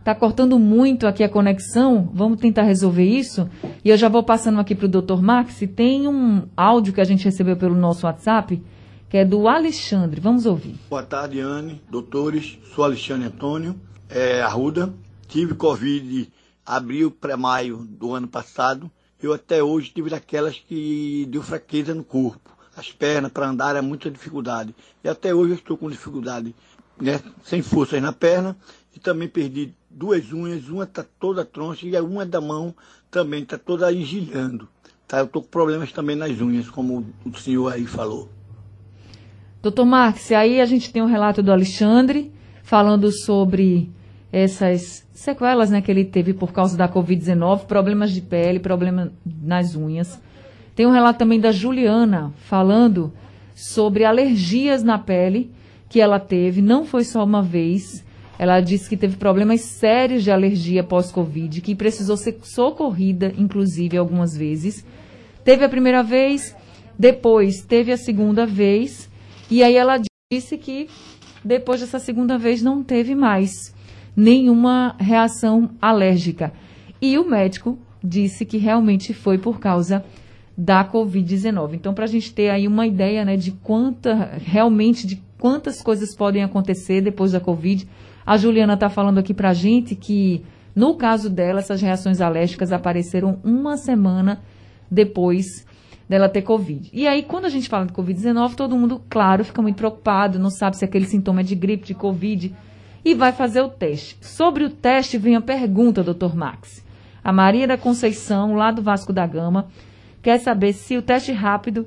Está 0.00 0.14
cortando 0.14 0.58
muito 0.58 1.06
aqui 1.06 1.22
a 1.22 1.28
conexão. 1.28 2.10
Vamos 2.14 2.40
tentar 2.40 2.62
resolver 2.62 3.04
isso. 3.04 3.46
E 3.84 3.90
eu 3.90 3.98
já 3.98 4.08
vou 4.08 4.22
passando 4.22 4.58
aqui 4.58 4.74
para 4.74 4.86
o 4.86 4.88
doutor 4.88 5.22
Max. 5.22 5.60
Tem 5.76 6.08
um 6.08 6.48
áudio 6.56 6.94
que 6.94 7.02
a 7.02 7.04
gente 7.04 7.22
recebeu 7.22 7.54
pelo 7.54 7.74
nosso 7.74 8.06
WhatsApp, 8.06 8.62
que 9.10 9.18
é 9.18 9.26
do 9.26 9.46
Alexandre. 9.46 10.18
Vamos 10.18 10.46
ouvir. 10.46 10.74
Boa 10.88 11.02
tarde, 11.02 11.38
Anne, 11.38 11.82
doutores. 11.90 12.58
Sou 12.74 12.82
Alexandre 12.82 13.26
Antônio 13.26 13.78
é, 14.08 14.40
Arruda. 14.40 14.90
Tive 15.28 15.54
Covid 15.54 16.32
abril 16.64 17.10
para 17.10 17.36
maio 17.36 17.86
do 17.86 18.14
ano 18.14 18.26
passado. 18.26 18.90
Eu 19.22 19.34
até 19.34 19.62
hoje 19.62 19.92
tive 19.94 20.08
daquelas 20.08 20.58
que 20.58 21.26
deu 21.28 21.42
fraqueza 21.42 21.94
no 21.94 22.02
corpo. 22.02 22.56
As 22.74 22.90
pernas 22.90 23.30
para 23.30 23.50
andar 23.50 23.70
era 23.70 23.82
muita 23.82 24.10
dificuldade. 24.10 24.74
E 25.04 25.08
até 25.10 25.34
hoje 25.34 25.50
eu 25.50 25.56
estou 25.56 25.76
com 25.76 25.90
dificuldade, 25.90 26.54
né? 26.98 27.20
sem 27.44 27.60
forças 27.60 28.00
na 28.00 28.14
perna. 28.14 28.56
E 28.96 28.98
também 28.98 29.28
perdi 29.28 29.74
duas 29.90 30.32
unhas, 30.32 30.68
uma 30.68 30.84
está 30.84 31.04
toda 31.18 31.44
troncha 31.44 31.86
e 31.86 31.96
a 31.96 32.02
uma 32.02 32.24
da 32.24 32.40
mão 32.40 32.74
também 33.10 33.42
está 33.42 33.58
toda 33.58 33.92
engilhando. 33.92 34.68
Tá? 35.06 35.18
Eu 35.18 35.24
estou 35.24 35.42
com 35.42 35.48
problemas 35.48 35.90
também 35.90 36.14
nas 36.14 36.40
unhas, 36.40 36.68
como 36.68 37.04
o 37.24 37.36
senhor 37.36 37.72
aí 37.72 37.84
falou. 37.84 38.28
Doutor 39.60 39.84
Marques, 39.84 40.30
aí 40.32 40.60
a 40.60 40.64
gente 40.64 40.92
tem 40.92 41.02
um 41.02 41.06
relato 41.06 41.42
do 41.42 41.52
Alexandre 41.52 42.32
falando 42.62 43.10
sobre 43.10 43.90
essas 44.32 45.04
sequelas 45.12 45.70
né, 45.70 45.82
que 45.82 45.90
ele 45.90 46.04
teve 46.04 46.32
por 46.32 46.52
causa 46.52 46.76
da 46.76 46.88
Covid-19, 46.88 47.66
problemas 47.66 48.12
de 48.12 48.22
pele, 48.22 48.60
problema 48.60 49.12
nas 49.42 49.74
unhas. 49.74 50.20
Tem 50.74 50.86
um 50.86 50.92
relato 50.92 51.18
também 51.18 51.40
da 51.40 51.50
Juliana 51.50 52.32
falando 52.44 53.12
sobre 53.54 54.04
alergias 54.04 54.82
na 54.82 54.98
pele 54.98 55.52
que 55.88 56.00
ela 56.00 56.20
teve, 56.20 56.62
não 56.62 56.86
foi 56.86 57.04
só 57.04 57.24
uma 57.24 57.42
vez. 57.42 58.04
Ela 58.40 58.62
disse 58.62 58.88
que 58.88 58.96
teve 58.96 59.18
problemas 59.18 59.60
sérios 59.60 60.24
de 60.24 60.30
alergia 60.30 60.82
pós-Covid, 60.82 61.60
que 61.60 61.74
precisou 61.74 62.16
ser 62.16 62.38
socorrida, 62.42 63.34
inclusive, 63.36 63.98
algumas 63.98 64.34
vezes. 64.34 64.82
Teve 65.44 65.62
a 65.62 65.68
primeira 65.68 66.02
vez, 66.02 66.56
depois 66.98 67.60
teve 67.60 67.92
a 67.92 67.98
segunda 67.98 68.46
vez, 68.46 69.10
e 69.50 69.62
aí 69.62 69.76
ela 69.76 70.00
disse 70.32 70.56
que 70.56 70.88
depois 71.44 71.80
dessa 71.82 71.98
segunda 71.98 72.38
vez 72.38 72.62
não 72.62 72.82
teve 72.82 73.14
mais 73.14 73.74
nenhuma 74.16 74.96
reação 74.98 75.72
alérgica. 75.78 76.50
E 76.98 77.18
o 77.18 77.28
médico 77.28 77.78
disse 78.02 78.46
que 78.46 78.56
realmente 78.56 79.12
foi 79.12 79.36
por 79.36 79.60
causa 79.60 80.02
da 80.56 80.82
Covid-19. 80.82 81.74
Então, 81.74 81.92
para 81.92 82.04
a 82.04 82.08
gente 82.08 82.32
ter 82.32 82.48
aí 82.48 82.66
uma 82.66 82.86
ideia 82.86 83.22
né, 83.22 83.36
de 83.36 83.52
quanta, 83.52 84.38
realmente, 84.42 85.06
de 85.06 85.22
quantas 85.36 85.82
coisas 85.82 86.16
podem 86.16 86.42
acontecer 86.42 87.02
depois 87.02 87.32
da 87.32 87.40
Covid, 87.40 87.86
a 88.30 88.36
Juliana 88.36 88.74
está 88.74 88.88
falando 88.88 89.18
aqui 89.18 89.34
para 89.34 89.48
a 89.48 89.52
gente 89.52 89.96
que 89.96 90.44
No 90.74 90.94
caso 90.94 91.28
dela, 91.28 91.58
essas 91.58 91.82
reações 91.82 92.20
alérgicas 92.20 92.70
apareceram 92.70 93.40
uma 93.42 93.76
semana 93.76 94.40
depois 94.88 95.66
dela 96.08 96.28
ter 96.28 96.42
Covid. 96.42 96.90
E 96.92 97.08
aí, 97.08 97.24
quando 97.24 97.46
a 97.46 97.48
gente 97.48 97.68
fala 97.68 97.86
de 97.86 97.92
Covid-19, 97.92 98.54
todo 98.54 98.76
mundo, 98.76 99.02
claro, 99.10 99.44
fica 99.44 99.60
muito 99.60 99.74
preocupado, 99.74 100.38
não 100.38 100.48
sabe 100.48 100.76
se 100.76 100.84
aquele 100.84 101.06
sintoma 101.06 101.40
é 101.40 101.42
de 101.42 101.56
gripe, 101.56 101.88
de 101.88 101.94
Covid, 101.94 102.54
e 103.04 103.14
vai 103.14 103.32
fazer 103.32 103.62
o 103.62 103.68
teste. 103.68 104.16
Sobre 104.20 104.62
o 104.62 104.70
teste, 104.70 105.18
vem 105.18 105.34
a 105.34 105.40
pergunta, 105.40 106.04
doutor 106.04 106.36
Max. 106.36 106.84
A 107.24 107.32
Maria 107.32 107.66
da 107.66 107.76
Conceição, 107.76 108.54
lá 108.54 108.70
do 108.70 108.80
Vasco 108.80 109.12
da 109.12 109.26
Gama, 109.26 109.66
quer 110.22 110.38
saber 110.38 110.72
se 110.72 110.96
o 110.96 111.02
teste 111.02 111.32
rápido 111.32 111.84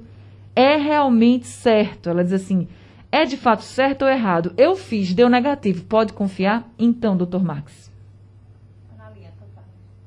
é 0.53 0.75
realmente 0.75 1.47
certo. 1.47 2.09
Ela 2.09 2.21
diz 2.21 2.33
assim: 2.33 2.67
é 3.13 3.25
de 3.25 3.37
fato 3.37 3.61
certo 3.61 4.05
ou 4.05 4.09
errado? 4.09 4.55
Eu 4.57 4.75
fiz, 4.75 5.13
deu 5.13 5.29
negativo. 5.29 5.85
Pode 5.85 6.13
confiar? 6.13 6.67
Então, 6.79 7.15
doutor 7.15 7.43
Max. 7.43 7.91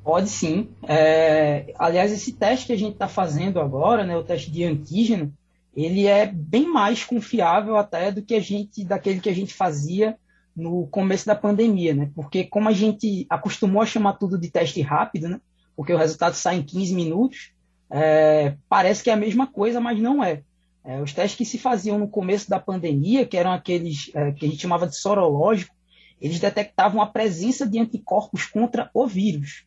Pode 0.03 0.29
sim. 0.29 0.71
É, 0.83 1.73
aliás, 1.79 2.11
esse 2.13 2.33
teste 2.33 2.67
que 2.67 2.73
a 2.73 2.79
gente 2.79 2.95
está 2.95 3.07
fazendo 3.07 3.61
agora, 3.61 4.05
né, 4.05 4.17
o 4.17 4.25
teste 4.25 4.51
de 4.51 4.65
antígeno, 4.65 5.33
ele 5.73 6.07
é 6.07 6.27
bem 6.27 6.69
mais 6.69 7.05
confiável 7.05 7.77
até 7.77 8.11
do 8.11 8.23
que 8.23 8.35
a 8.35 8.41
gente, 8.41 8.85
daquele 8.85 9.21
que 9.21 9.31
a 9.31 9.35
gente 9.35 9.55
fazia 9.55 10.19
no 10.57 10.89
começo 10.89 11.27
da 11.27 11.37
pandemia, 11.37 11.95
né? 11.95 12.11
Porque 12.13 12.43
como 12.43 12.69
a 12.69 12.73
gente 12.73 13.25
acostumou 13.31 13.83
a 13.83 13.87
chamar 13.87 14.15
tudo 14.15 14.37
de 14.37 14.51
teste 14.51 14.81
rápido, 14.81 15.29
né? 15.29 15.41
Porque 15.77 15.93
o 15.93 15.99
resultado 15.99 16.35
sai 16.35 16.57
em 16.57 16.63
15 16.63 16.93
minutos, 16.93 17.53
é, 17.89 18.57
parece 18.69 19.05
que 19.05 19.11
é 19.11 19.13
a 19.13 19.17
mesma 19.17 19.47
coisa, 19.47 19.81
mas 19.81 20.01
não 20.01 20.25
é. 20.25 20.43
É. 20.87 21.03
Os 21.03 21.13
testes 21.13 21.37
que 21.37 21.45
se 21.45 21.59
faziam 21.59 21.99
no 21.99 22.09
começo 22.09 22.49
da 22.49 22.61
pandemia, 22.61 23.27
que 23.27 23.37
eram 23.37 23.53
aqueles 23.53 24.11
é, 24.15 24.31
que 24.31 24.47
a 24.47 24.49
gente 24.49 24.63
chamava 24.63 24.87
de 24.87 24.97
sorológico, 24.97 25.75
eles 26.21 26.39
detectavam 26.39 27.03
a 27.03 27.07
presença 27.07 27.67
de 27.67 27.79
anticorpos 27.79 28.47
contra 28.47 28.89
o 28.95 29.07
vírus. 29.07 29.65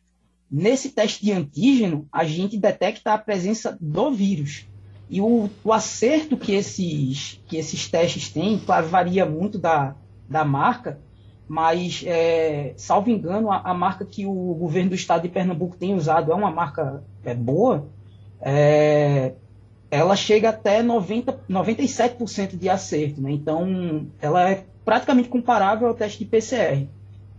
Nesse 0.50 0.90
teste 0.90 1.24
de 1.24 1.30
antígeno, 1.30 2.08
a 2.10 2.24
gente 2.24 2.58
detecta 2.58 3.12
a 3.12 3.18
presença 3.18 3.76
do 3.80 4.10
vírus. 4.10 4.66
E 5.08 5.20
o, 5.20 5.50
o 5.62 5.72
acerto 5.72 6.36
que 6.36 6.52
esses, 6.52 7.40
que 7.46 7.56
esses 7.56 7.88
testes 7.88 8.30
têm, 8.30 8.58
claro, 8.58 8.88
varia 8.88 9.26
muito 9.26 9.58
da, 9.58 9.94
da 10.28 10.44
marca, 10.44 11.00
mas, 11.46 12.02
é, 12.06 12.74
salvo 12.76 13.10
engano, 13.10 13.50
a, 13.50 13.58
a, 13.58 13.74
marca 13.74 14.04
que 14.04 14.24
o 14.24 14.54
governo 14.54 14.90
do 14.90 14.94
estado 14.94 15.22
de 15.22 15.28
Pernambuco 15.28 15.76
tem 15.76 15.94
usado 15.94 16.30
é 16.30 16.34
uma 16.34 16.50
marca 16.50 17.02
é, 17.24 17.34
boa, 17.34 17.88
é, 18.40 19.34
ela 19.90 20.14
chega 20.14 20.50
até 20.50 20.82
90, 20.82 21.40
97% 21.48 22.56
de 22.56 22.68
acerto. 22.68 23.20
Né? 23.20 23.32
Então, 23.32 24.06
ela 24.20 24.48
é 24.48 24.64
praticamente 24.84 25.28
comparável 25.28 25.88
ao 25.88 25.94
teste 25.94 26.20
de 26.20 26.24
PCR. 26.26 26.86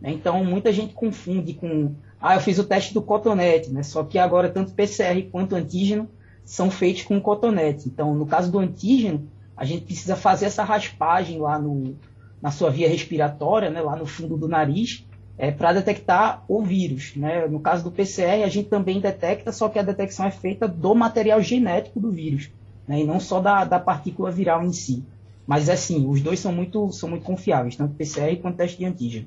Né? 0.02 0.12
Então, 0.12 0.44
muita 0.44 0.72
gente 0.74 0.94
confunde 0.94 1.54
com, 1.54 1.96
ah, 2.20 2.36
eu 2.36 2.42
fiz 2.42 2.60
o 2.60 2.64
teste 2.64 2.94
do 2.94 3.02
cotonete, 3.02 3.72
né? 3.72 3.84
só 3.84 4.04
que 4.04 4.18
agora 4.18 4.50
tanto 4.50 4.74
PCR 4.74 5.22
quanto 5.32 5.56
antígeno 5.56 6.10
são 6.44 6.70
feitos 6.70 7.04
com 7.04 7.22
cotonete. 7.22 7.88
Então, 7.88 8.14
no 8.14 8.26
caso 8.26 8.52
do 8.52 8.60
antígeno, 8.60 9.30
a 9.56 9.64
gente 9.64 9.86
precisa 9.86 10.16
fazer 10.16 10.48
essa 10.48 10.64
raspagem 10.64 11.40
lá 11.40 11.58
no, 11.58 11.96
na 12.42 12.52
sua 12.52 12.70
via 12.70 12.90
respiratória, 12.90 13.70
né, 13.70 13.80
lá 13.80 13.96
no 13.96 14.06
fundo 14.06 14.36
do 14.36 14.48
nariz, 14.48 15.06
é, 15.42 15.50
para 15.50 15.74
detectar 15.74 16.44
o 16.48 16.62
vírus. 16.62 17.16
Né? 17.16 17.48
No 17.48 17.60
caso 17.60 17.84
do 17.84 17.92
PCR, 17.92 18.44
a 18.44 18.48
gente 18.48 18.70
também 18.70 19.02
detecta, 19.02 19.52
só 19.52 19.68
que 19.68 19.80
a 19.80 19.82
detecção 19.82 20.28
é 20.28 20.30
feita 20.30 20.68
do 20.68 20.94
material 20.94 21.42
genético 21.42 22.00
do 22.00 22.12
vírus, 22.12 22.52
né, 22.88 23.00
e 23.00 23.04
não 23.04 23.20
só 23.20 23.40
da, 23.40 23.66
da 23.66 23.80
partícula 23.80 24.30
viral 24.30 24.64
em 24.64 24.72
si. 24.72 25.04
Mas 25.48 25.68
é 25.68 25.74
assim, 25.74 26.08
os 26.08 26.22
dois 26.22 26.40
são 26.40 26.54
muito, 26.54 26.92
são 26.92 27.10
muito 27.10 27.26
confiáveis, 27.26 27.76
tanto 27.76 27.96
PCR 27.96 28.38
quanto 28.40 28.58
teste 28.58 28.78
de 28.78 28.86
antígeno. 28.86 29.26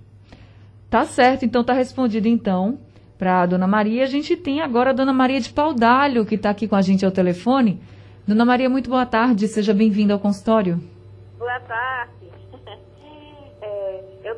Tá 0.89 1.05
certo, 1.05 1.45
então 1.45 1.65
tá 1.65 1.73
respondido 1.73 2.29
então 2.29 2.79
para 3.19 3.43
a 3.43 3.47
dona 3.47 3.67
Maria. 3.67 4.05
A 4.05 4.07
gente 4.07 4.37
tem 4.37 4.61
agora 4.61 4.91
a 4.91 4.93
dona 4.95 5.13
Maria 5.13 5.41
de 5.41 5.51
Paudalho, 5.51 6.25
que 6.25 6.37
está 6.37 6.51
aqui 6.51 6.69
com 6.69 6.77
a 6.77 6.83
gente 6.83 7.05
ao 7.05 7.11
telefone. 7.11 7.81
Dona 8.25 8.45
Maria, 8.45 8.71
muito 8.71 8.89
boa 8.89 9.05
tarde, 9.05 9.49
seja 9.49 9.75
bem-vinda 9.75 10.13
ao 10.13 10.21
consultório. 10.21 10.81
Boa 11.37 11.59
tarde. 11.59 12.24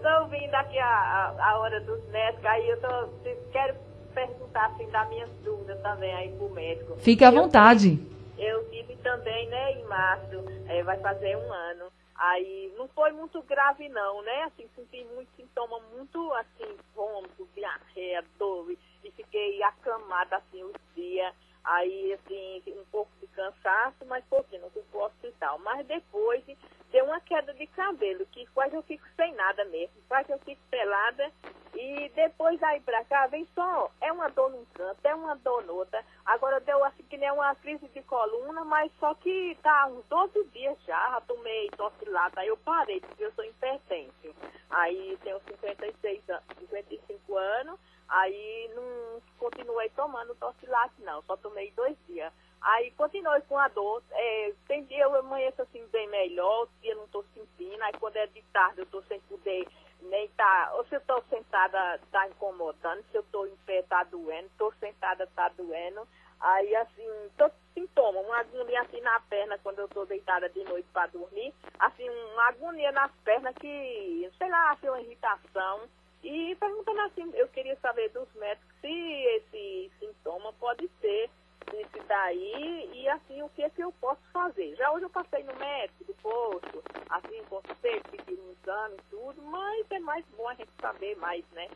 Eu 0.07 0.12
estou 0.12 0.23
ouvindo 0.23 0.55
aqui 0.55 0.79
a, 0.79 0.87
a, 0.87 1.51
a, 1.51 1.59
hora 1.59 1.81
dos 1.81 2.01
médicos, 2.11 2.47
aí 2.47 2.69
eu 2.69 2.81
tô, 2.81 3.09
quero 3.51 3.75
perguntar 4.14 4.66
assim 4.66 4.88
das 4.88 5.09
minhas 5.09 5.29
dúvidas 5.42 5.83
também 5.83 6.14
aí 6.14 6.33
pro 6.37 6.49
médico. 6.51 6.97
Fique 6.99 7.25
à 7.25 7.31
vontade. 7.33 7.99
Eu 8.38 8.71
tive 8.71 8.95
também, 8.99 9.49
né, 9.49 9.73
em 9.73 9.85
março, 9.87 10.45
é, 10.69 10.81
vai 10.85 10.97
fazer 11.01 11.37
um 11.37 11.53
ano. 11.53 11.87
Aí 12.14 12.73
não 12.79 12.87
foi 12.87 13.11
muito 13.11 13.42
grave 13.42 13.88
não, 13.88 14.23
né? 14.23 14.45
Assim, 14.45 14.69
senti 14.77 15.05
muito 15.12 15.29
sintoma 15.37 15.81
muito 15.97 16.33
assim, 16.35 16.77
vômito, 16.95 17.49
diarreia, 17.57 18.25
dor, 18.38 18.71
e 19.03 19.11
fiquei 19.11 19.61
acamada 19.64 20.37
assim 20.37 20.62
os 20.62 20.73
dias. 20.95 21.35
Aí, 21.67 22.13
assim, 22.13 22.63
um 22.69 22.85
pouco 22.93 23.11
de 23.21 23.27
cansaço, 23.29 24.05
mas 24.07 24.25
pouquinho, 24.27 24.63
não 24.63 24.71
fui 24.71 24.83
pro 24.91 25.03
hospital. 25.03 25.59
Mas 25.59 25.85
depois 25.87 26.45
deu 26.93 27.05
uma 27.05 27.21
queda 27.21 27.53
de 27.55 27.67
cabelo, 27.67 28.25
que 28.27 28.47
quase 28.55 28.77
eu 28.77 28.83
fico 28.85 29.05
sem 29.17 29.35
nada 29.35 29.65
mesmo, 29.65 29.97
quase 30.09 30.31
eu 30.31 30.39
fico 30.39 30.63
pelada. 30.71 31.31
E 31.75 32.09
depois 32.15 32.63
aí 32.63 32.81
pra 32.81 33.05
cá, 33.05 33.27
vem 33.27 33.47
só, 33.55 33.91
é 34.01 34.11
uma 34.13 34.29
dor 34.29 34.51
num 34.51 34.65
canto, 34.67 35.05
é 35.05 35.15
uma 35.15 35.35
dor 35.37 35.65
noutra. 35.65 36.03
Agora 36.25 36.61
deu 36.61 36.83
assim 36.85 37.03
que 37.03 37.19
nem 37.19 37.31
uma 37.33 37.55
crise 37.57 37.87
de 37.89 38.03
coluna, 38.03 38.65
mas 38.65 38.91
só 39.01 39.13
que 39.15 39.59
tá 39.61 39.87
uns 39.89 40.05
12 40.07 40.45
dias 40.55 40.79
já, 40.87 41.11
já 41.11 41.21
tomei 41.23 41.69
tossilata, 41.71 42.41
aí 42.41 42.49
eu 42.49 42.57
parei, 42.59 43.01
porque 43.01 43.25
eu 43.25 43.33
sou 43.33 43.45
hipertenso. 43.45 44.35
Aí 44.71 45.19
tenho 45.23 45.41
56 45.41 46.23
55 46.61 47.37
anos 47.37 47.79
Aí 48.09 48.71
não 48.75 49.21
continuei 49.38 49.88
tomando 49.90 50.35
torcilato, 50.37 50.95
não, 50.99 51.23
só 51.23 51.37
tomei 51.37 51.71
dois 51.73 51.97
dias. 52.07 52.33
Aí 52.61 52.90
continuei 52.92 53.40
com 53.42 53.59
a 53.59 53.69
dor. 53.69 54.03
É, 54.11 54.53
tem 54.66 54.85
dia 54.85 55.05
eu 55.05 55.14
amanheço 55.16 55.62
assim 55.62 55.85
bem 55.88 56.09
melhor, 56.09 56.61
outro 56.61 56.75
dia 56.81 56.95
não 56.95 57.05
estou 57.05 57.25
sentindo. 57.35 57.83
Aí 57.83 57.92
quando 58.01 58.16
é 58.16 58.27
de 58.27 58.42
tarde 58.53 58.81
eu 58.81 58.85
estou 58.85 59.03
sem 59.05 59.21
poder 59.21 59.66
nem 60.03 60.29
tá. 60.31 60.73
Ou 60.75 60.85
se 60.87 60.95
eu 60.95 61.01
estou 61.01 61.23
sentada 61.29 61.97
está 61.97 62.29
incomodando, 62.29 63.05
se 63.11 63.16
eu 63.16 63.23
estou 63.23 63.47
em 63.47 63.57
pé 63.66 63.81
está 63.81 64.05
doendo, 64.05 64.47
estou 64.47 64.73
sentada 64.81 65.25
está 65.25 65.49
doendo. 65.51 66.07
Aí 66.40 66.77
assim, 66.77 67.31
todo 67.37 67.53
sintoma, 67.73 68.21
uma 68.21 68.40
agonia 68.40 68.83
assim 68.83 69.01
na 69.01 69.21
perna 69.21 69.59
quando 69.62 69.79
eu 69.79 69.87
estou 69.87 70.07
deitada 70.07 70.49
de 70.49 70.62
noite 70.64 70.88
para 70.92 71.07
dormir. 71.09 71.55
Assim, 71.79 72.09
uma 72.09 72.49
agonia 72.49 72.92
nas 72.92 73.12
pernas 73.25 73.55
que, 73.57 74.31
sei 74.38 74.49
lá, 74.49 74.73
assim, 74.73 74.88
uma 74.88 75.01
irritação. 75.01 75.88
E 76.23 76.57
perguntando 76.57 77.01
assim, 77.03 77.31
eu 77.35 77.49
queria 77.49 77.77
saber 77.77 78.09
dos 78.11 78.29
médicos 78.35 78.75
se 78.81 78.89
esse 78.89 79.91
sintoma 80.01 80.53
pode 80.55 80.89
ser 81.01 81.31
esse 81.73 82.01
daí 82.07 82.91
e 82.95 83.09
assim 83.09 83.43
o 83.43 83.49
que 83.51 83.63
é 83.63 83.71
que 83.71 83.83
eu 83.83 83.93
posso 84.01 84.21
fazer. 84.33 84.75
Já 84.77 84.91
hoje 84.93 85.05
eu 85.05 85.11
passei 85.11 85.43
no 85.43 85.55
médico 85.57 86.05
do 86.05 86.15
posto, 86.15 86.83
assim, 87.11 87.43
consultei, 87.49 88.01
pedi 88.11 88.39
um 88.41 88.53
exame 88.53 88.95
e 88.95 89.11
tudo, 89.11 89.43
mas 89.43 89.87
é 89.91 89.99
mais 89.99 90.25
bom 90.37 90.49
a 90.49 90.55
gente 90.55 90.71
saber 90.81 91.17
mais, 91.17 91.45
né? 91.53 91.69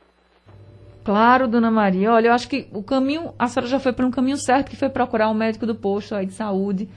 Claro, 1.05 1.48
dona 1.48 1.70
Maria. 1.70 2.12
Olha, 2.12 2.29
eu 2.29 2.33
acho 2.33 2.48
que 2.48 2.68
o 2.72 2.83
caminho, 2.83 3.35
a 3.38 3.48
senhora 3.48 3.68
já 3.68 3.81
foi 3.81 3.92
para 3.92 4.07
um 4.07 4.11
caminho 4.11 4.37
certo, 4.37 4.70
que 4.70 4.76
foi 4.76 4.88
procurar 4.88 5.31
um 5.31 5.35
médico 5.35 5.66
do 5.66 5.74
posto 5.74 6.14
aí 6.14 6.26
de 6.26 6.35
saúde 6.35 6.88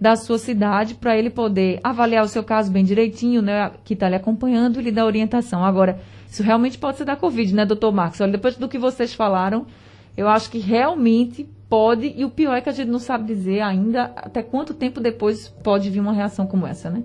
da 0.00 0.16
sua 0.16 0.38
cidade 0.38 0.94
para 0.94 1.16
ele 1.16 1.28
poder 1.28 1.78
avaliar 1.84 2.24
o 2.24 2.28
seu 2.28 2.42
caso 2.42 2.72
bem 2.72 2.84
direitinho, 2.84 3.42
né, 3.42 3.70
que 3.84 3.92
está 3.94 4.08
lhe 4.08 4.16
acompanhando 4.16 4.80
e 4.80 4.82
lhe 4.82 4.90
dar 4.90 5.04
orientação. 5.04 5.62
Agora, 5.64 6.00
isso 6.28 6.42
realmente 6.42 6.78
pode 6.78 6.96
ser 6.96 7.04
da 7.04 7.16
Covid, 7.16 7.54
né, 7.54 7.66
doutor 7.66 7.92
Marcos? 7.92 8.20
Olha, 8.20 8.32
depois 8.32 8.56
do 8.56 8.68
que 8.68 8.78
vocês 8.78 9.12
falaram, 9.12 9.66
eu 10.16 10.26
acho 10.26 10.50
que 10.50 10.58
realmente 10.58 11.46
pode, 11.68 12.14
e 12.16 12.24
o 12.24 12.30
pior 12.30 12.54
é 12.54 12.60
que 12.60 12.68
a 12.68 12.72
gente 12.72 12.88
não 12.88 12.98
sabe 12.98 13.26
dizer 13.26 13.60
ainda 13.60 14.04
até 14.16 14.42
quanto 14.42 14.72
tempo 14.72 15.00
depois 15.00 15.48
pode 15.62 15.90
vir 15.90 16.00
uma 16.00 16.12
reação 16.12 16.46
como 16.46 16.66
essa, 16.66 16.88
né? 16.90 17.04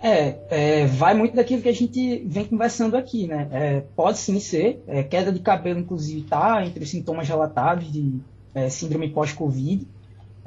É, 0.00 0.36
é, 0.50 0.86
vai 0.86 1.12
muito 1.12 1.34
daquilo 1.34 1.60
que 1.60 1.68
a 1.68 1.74
gente 1.74 2.22
vem 2.24 2.44
conversando 2.44 2.96
aqui, 2.96 3.26
né? 3.26 3.48
É, 3.50 3.80
pode 3.96 4.18
sim 4.18 4.38
ser, 4.38 4.82
é, 4.86 5.02
queda 5.02 5.32
de 5.32 5.40
cabelo, 5.40 5.80
inclusive, 5.80 6.22
tá 6.22 6.64
entre 6.64 6.84
os 6.84 6.90
sintomas 6.90 7.26
relatados 7.26 7.90
de 7.90 8.20
é, 8.54 8.68
síndrome 8.68 9.08
pós-Covid. 9.08 9.86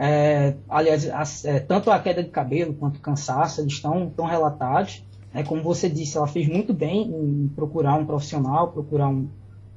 É, 0.03 0.55
aliás, 0.67 1.07
a, 1.07 1.59
tanto 1.59 1.91
a 1.91 1.99
queda 1.99 2.23
de 2.23 2.29
cabelo 2.31 2.73
quanto 2.73 2.97
o 2.97 3.01
cansaço, 3.01 3.61
eles 3.61 3.73
estão, 3.73 4.07
estão 4.07 4.25
relatados. 4.25 5.05
Né? 5.31 5.43
Como 5.43 5.61
você 5.61 5.87
disse, 5.87 6.17
ela 6.17 6.25
fez 6.25 6.47
muito 6.47 6.73
bem 6.73 7.03
em 7.03 7.47
procurar 7.55 7.93
um 7.99 8.05
profissional, 8.07 8.71
procurar 8.71 9.09
um, 9.09 9.29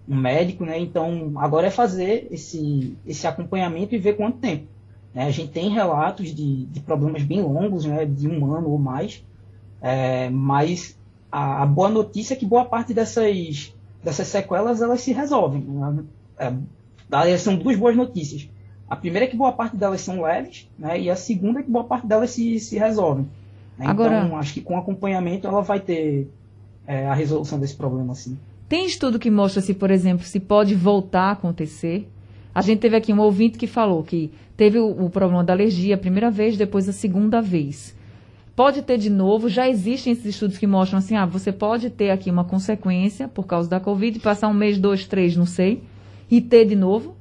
um 0.08 0.16
médico, 0.16 0.64
né? 0.64 0.78
Então, 0.78 1.32
agora 1.36 1.66
é 1.66 1.70
fazer 1.70 2.26
esse, 2.30 2.96
esse 3.06 3.26
acompanhamento 3.26 3.94
e 3.94 3.98
ver 3.98 4.16
quanto 4.16 4.38
tempo. 4.38 4.66
Né? 5.12 5.26
A 5.26 5.30
gente 5.30 5.52
tem 5.52 5.68
relatos 5.68 6.34
de, 6.34 6.64
de 6.64 6.80
problemas 6.80 7.22
bem 7.22 7.42
longos, 7.42 7.84
né? 7.84 8.06
De 8.06 8.26
um 8.26 8.50
ano 8.50 8.70
ou 8.70 8.78
mais. 8.78 9.22
É, 9.82 10.30
mas 10.30 10.98
a, 11.30 11.64
a, 11.64 11.66
boa 11.66 11.90
notícia 11.90 12.32
é 12.32 12.36
que 12.38 12.46
boa 12.46 12.64
parte 12.64 12.94
dessas, 12.94 13.74
dessas 14.02 14.26
sequelas 14.28 14.80
elas 14.80 15.02
se 15.02 15.12
resolvem. 15.12 15.60
Né? 15.60 16.04
É, 16.38 17.36
são 17.36 17.56
duas 17.56 17.76
boas 17.76 17.94
notícias. 17.94 18.48
A 18.88 18.96
primeira 18.96 19.26
é 19.26 19.28
que 19.28 19.36
boa 19.36 19.52
parte 19.52 19.76
delas 19.76 20.00
são 20.00 20.22
leves, 20.22 20.68
né? 20.78 21.00
E 21.00 21.10
a 21.10 21.16
segunda 21.16 21.60
é 21.60 21.62
que 21.62 21.70
boa 21.70 21.84
parte 21.84 22.06
delas 22.06 22.30
se, 22.30 22.60
se 22.60 22.78
resolvem. 22.78 23.26
Né? 23.78 23.86
Agora, 23.86 24.24
então, 24.24 24.36
acho 24.36 24.52
que 24.52 24.60
com 24.60 24.78
acompanhamento 24.78 25.46
ela 25.46 25.62
vai 25.62 25.80
ter 25.80 26.28
é, 26.86 27.06
a 27.06 27.14
resolução 27.14 27.58
desse 27.58 27.74
problema, 27.74 28.12
assim. 28.12 28.38
Tem 28.68 28.86
estudo 28.86 29.18
que 29.18 29.30
mostra 29.30 29.60
se, 29.60 29.74
por 29.74 29.90
exemplo, 29.90 30.24
se 30.24 30.38
pode 30.40 30.74
voltar 30.74 31.28
a 31.28 31.32
acontecer? 31.32 32.08
A 32.54 32.60
gente 32.60 32.80
teve 32.80 32.96
aqui 32.96 33.12
um 33.12 33.20
ouvinte 33.20 33.58
que 33.58 33.66
falou 33.66 34.02
que 34.02 34.30
teve 34.56 34.78
o, 34.78 35.04
o 35.04 35.10
problema 35.10 35.42
da 35.42 35.52
alergia 35.52 35.96
a 35.96 35.98
primeira 35.98 36.30
vez, 36.30 36.56
depois 36.56 36.88
a 36.88 36.92
segunda 36.92 37.40
vez. 37.40 37.96
Pode 38.54 38.82
ter 38.82 38.98
de 38.98 39.10
novo, 39.10 39.48
já 39.48 39.68
existem 39.68 40.12
esses 40.12 40.26
estudos 40.26 40.58
que 40.58 40.66
mostram 40.66 41.00
assim, 41.00 41.16
ah, 41.16 41.26
você 41.26 41.50
pode 41.50 41.90
ter 41.90 42.10
aqui 42.10 42.30
uma 42.30 42.44
consequência 42.44 43.26
por 43.26 43.46
causa 43.46 43.68
da 43.68 43.80
Covid, 43.80 44.20
passar 44.20 44.46
um 44.46 44.54
mês, 44.54 44.78
dois, 44.78 45.06
três, 45.08 45.36
não 45.36 45.46
sei, 45.46 45.82
e 46.30 46.40
ter 46.40 46.64
de 46.64 46.76
novo? 46.76 47.13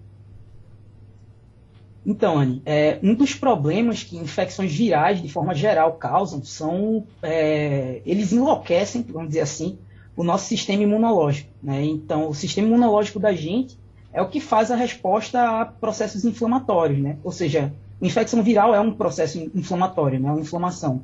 Então, 2.06 2.38
Anne, 2.38 2.62
é, 2.66 3.00
um 3.02 3.16
dos 3.16 3.34
problemas 3.34 4.04
que 4.04 4.18
infecções 4.18 4.74
virais, 4.74 5.22
de 5.22 5.30
forma 5.30 5.54
geral, 5.54 5.94
causam 5.94 6.44
são. 6.44 7.06
É, 7.22 8.02
eles 8.06 8.34
enlouquecem, 8.34 9.06
vamos 9.08 9.30
dizer 9.30 9.42
assim, 9.42 9.78
o 10.16 10.24
nosso 10.24 10.48
sistema 10.48 10.84
imunológico. 10.84 11.50
Né? 11.62 11.84
Então, 11.86 12.30
o 12.30 12.36
sistema 12.36 12.68
imunológico 12.68 13.20
da 13.20 13.34
gente 13.34 13.78
é 14.12 14.22
o 14.22 14.28
que 14.28 14.40
faz 14.40 14.70
a 14.70 14.76
resposta 14.76 15.62
a 15.62 15.66
processos 15.66 16.26
inflamatórios. 16.26 17.00
Né? 17.00 17.18
Ou 17.24 17.32
seja, 17.32 17.74
infecção 18.02 18.44
viral 18.44 18.76
é 18.76 18.80
um 18.82 18.94
processo 18.94 19.40
inflamatório, 19.56 20.20
né? 20.20 20.30
uma 20.30 20.42
inflamação. 20.42 21.02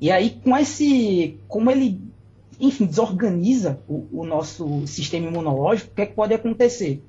E 0.00 0.10
aí, 0.10 0.30
com 0.42 0.56
esse. 0.56 1.38
Como 1.46 1.70
ele, 1.70 2.00
enfim, 2.58 2.86
desorganiza 2.86 3.78
o, 3.86 4.06
o 4.12 4.24
nosso 4.24 4.84
sistema 4.86 5.28
imunológico, 5.28 5.92
o 5.92 5.94
que, 5.94 6.02
é 6.02 6.06
que 6.06 6.14
pode 6.14 6.34
acontecer? 6.34 7.02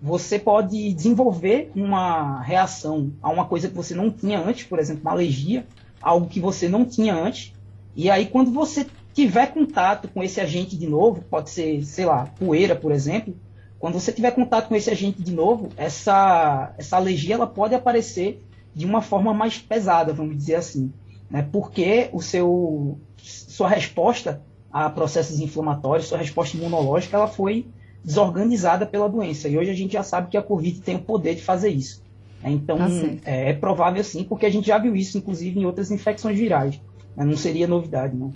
Você 0.00 0.38
pode 0.38 0.92
desenvolver 0.94 1.70
uma 1.74 2.40
reação 2.40 3.12
a 3.20 3.28
uma 3.28 3.46
coisa 3.46 3.68
que 3.68 3.74
você 3.74 3.94
não 3.94 4.10
tinha 4.10 4.40
antes, 4.40 4.64
por 4.64 4.78
exemplo, 4.78 5.02
uma 5.02 5.10
alergia, 5.10 5.66
algo 6.00 6.28
que 6.28 6.40
você 6.40 6.68
não 6.68 6.84
tinha 6.84 7.14
antes. 7.14 7.52
E 7.96 8.08
aí, 8.08 8.26
quando 8.26 8.52
você 8.52 8.86
tiver 9.12 9.48
contato 9.48 10.06
com 10.08 10.22
esse 10.22 10.40
agente 10.40 10.76
de 10.76 10.86
novo, 10.86 11.22
pode 11.28 11.50
ser, 11.50 11.84
sei 11.84 12.04
lá, 12.04 12.26
poeira, 12.38 12.76
por 12.76 12.92
exemplo, 12.92 13.34
quando 13.78 13.94
você 13.94 14.12
tiver 14.12 14.30
contato 14.32 14.68
com 14.68 14.76
esse 14.76 14.90
agente 14.90 15.22
de 15.22 15.32
novo, 15.32 15.70
essa, 15.76 16.72
essa 16.78 16.96
alergia 16.96 17.34
ela 17.34 17.46
pode 17.46 17.74
aparecer 17.74 18.44
de 18.74 18.86
uma 18.86 19.02
forma 19.02 19.34
mais 19.34 19.58
pesada, 19.58 20.12
vamos 20.12 20.36
dizer 20.36 20.56
assim, 20.56 20.92
né? 21.30 21.46
porque 21.50 22.08
o 22.12 22.20
seu, 22.20 22.98
sua 23.16 23.68
resposta 23.68 24.42
a 24.70 24.88
processos 24.90 25.40
inflamatórios, 25.40 26.06
sua 26.06 26.18
resposta 26.18 26.56
imunológica, 26.56 27.16
ela 27.16 27.26
foi 27.26 27.66
desorganizada 28.04 28.86
pela 28.86 29.08
doença. 29.08 29.48
E 29.48 29.58
hoje 29.58 29.70
a 29.70 29.74
gente 29.74 29.92
já 29.92 30.02
sabe 30.02 30.30
que 30.30 30.36
a 30.36 30.42
Covid 30.42 30.80
tem 30.80 30.96
o 30.96 31.00
poder 31.00 31.34
de 31.34 31.42
fazer 31.42 31.70
isso. 31.70 32.02
É, 32.42 32.50
então, 32.50 32.78
tá 32.78 32.86
é, 33.24 33.50
é, 33.50 33.52
provável 33.52 34.02
sim, 34.04 34.24
porque 34.24 34.46
a 34.46 34.50
gente 34.50 34.68
já 34.68 34.78
viu 34.78 34.94
isso, 34.94 35.18
inclusive, 35.18 35.58
em 35.58 35.66
outras 35.66 35.90
infecções 35.90 36.38
virais. 36.38 36.80
Né? 37.16 37.24
Não 37.24 37.36
seria 37.36 37.66
novidade, 37.66 38.16
não. 38.16 38.32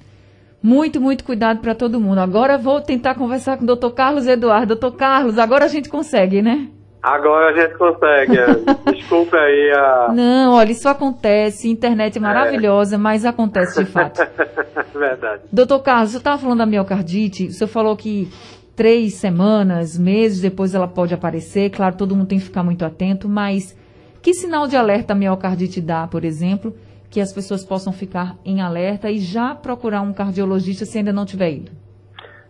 Muito, 0.62 1.00
muito 1.00 1.24
cuidado 1.24 1.60
para 1.60 1.74
todo 1.74 2.00
mundo. 2.00 2.18
Agora 2.18 2.56
vou 2.56 2.80
tentar 2.80 3.14
conversar 3.16 3.56
com 3.56 3.64
o 3.64 3.66
doutor 3.66 3.92
Carlos 3.92 4.26
Eduardo. 4.26 4.76
Doutor 4.76 4.96
Carlos, 4.96 5.38
agora 5.38 5.64
a 5.64 5.68
gente 5.68 5.88
consegue, 5.88 6.40
né? 6.40 6.68
Agora 7.02 7.50
a 7.50 7.52
gente 7.52 7.76
consegue. 7.76 8.32
É. 8.42 8.92
Desculpa 8.92 9.36
aí 9.36 9.72
a. 9.72 10.12
Não, 10.14 10.52
olha, 10.54 10.70
isso 10.70 10.88
acontece. 10.88 11.68
Internet 11.68 12.16
é 12.16 12.20
maravilhosa, 12.20 12.94
é. 12.94 12.98
mas 12.98 13.24
acontece 13.24 13.82
de 13.82 13.90
fato. 13.90 14.20
Verdade. 14.94 15.42
Doutor 15.52 15.80
Carlos, 15.80 16.12
você 16.12 16.18
estava 16.18 16.38
falando 16.38 16.58
da 16.58 16.66
miocardite. 16.66 17.46
O 17.46 17.52
senhor 17.52 17.68
falou 17.68 17.96
que 17.96 18.30
três 18.74 19.14
semanas, 19.14 19.98
meses 19.98 20.40
depois 20.40 20.74
ela 20.74 20.88
pode 20.88 21.14
aparecer. 21.14 21.70
Claro, 21.70 21.96
todo 21.96 22.16
mundo 22.16 22.28
tem 22.28 22.38
que 22.38 22.44
ficar 22.44 22.62
muito 22.62 22.84
atento, 22.84 23.28
mas 23.28 23.76
que 24.22 24.34
sinal 24.34 24.66
de 24.66 24.76
alerta 24.76 25.12
a 25.12 25.16
miocardite 25.16 25.80
dá, 25.80 26.06
por 26.06 26.24
exemplo, 26.24 26.74
que 27.10 27.20
as 27.20 27.32
pessoas 27.32 27.64
possam 27.64 27.92
ficar 27.92 28.36
em 28.44 28.60
alerta 28.60 29.10
e 29.10 29.18
já 29.18 29.54
procurar 29.54 30.00
um 30.00 30.12
cardiologista 30.12 30.84
se 30.84 30.98
ainda 30.98 31.12
não 31.12 31.26
tiver 31.26 31.50
ido? 31.50 31.72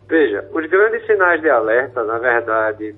Veja, 0.09 0.47
os 0.53 0.67
grandes 0.67 1.07
sinais 1.07 1.41
de 1.41 1.49
alerta, 1.49 2.05
na 2.05 2.19
verdade, 2.19 2.95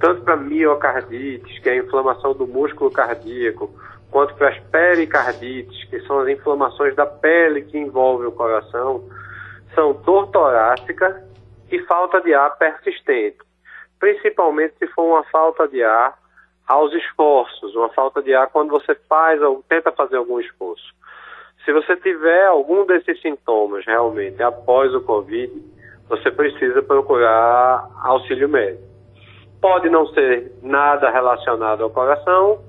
tanto 0.00 0.22
para 0.22 0.36
miocardites, 0.36 1.58
que 1.58 1.68
é 1.68 1.72
a 1.72 1.76
inflamação 1.76 2.32
do 2.32 2.46
músculo 2.46 2.90
cardíaco, 2.90 3.70
quanto 4.10 4.34
para 4.34 4.50
as 4.50 4.58
pericardites, 4.70 5.84
que 5.90 6.00
são 6.02 6.20
as 6.20 6.28
inflamações 6.28 6.94
da 6.94 7.04
pele 7.04 7.62
que 7.62 7.76
envolvem 7.76 8.28
o 8.28 8.32
coração, 8.32 9.02
são 9.74 9.92
dor 9.92 10.28
torácica, 10.28 11.25
e 11.70 11.78
falta 11.84 12.20
de 12.20 12.34
ar 12.34 12.56
persistente, 12.58 13.38
principalmente 13.98 14.74
se 14.78 14.86
for 14.88 15.04
uma 15.04 15.24
falta 15.24 15.66
de 15.68 15.82
ar 15.82 16.16
aos 16.66 16.92
esforços, 16.92 17.74
uma 17.74 17.88
falta 17.90 18.22
de 18.22 18.34
ar 18.34 18.48
quando 18.48 18.70
você 18.70 18.94
faz 19.08 19.40
ou 19.40 19.62
tenta 19.68 19.92
fazer 19.92 20.16
algum 20.16 20.40
esforço. 20.40 20.94
Se 21.64 21.72
você 21.72 21.96
tiver 21.96 22.46
algum 22.46 22.86
desses 22.86 23.20
sintomas 23.20 23.84
realmente 23.84 24.42
após 24.42 24.94
o 24.94 25.00
Covid, 25.00 25.52
você 26.08 26.30
precisa 26.30 26.82
procurar 26.82 27.88
auxílio 28.02 28.48
médico. 28.48 28.84
Pode 29.60 29.88
não 29.88 30.06
ser 30.08 30.52
nada 30.62 31.10
relacionado 31.10 31.82
ao 31.82 31.90
coração, 31.90 32.60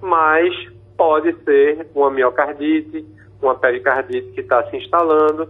mas 0.00 0.54
pode 0.96 1.32
ser 1.44 1.88
uma 1.94 2.10
miocardite, 2.10 3.04
uma 3.42 3.54
pericardite 3.56 4.32
que 4.32 4.40
está 4.40 4.62
se 4.70 4.76
instalando, 4.76 5.48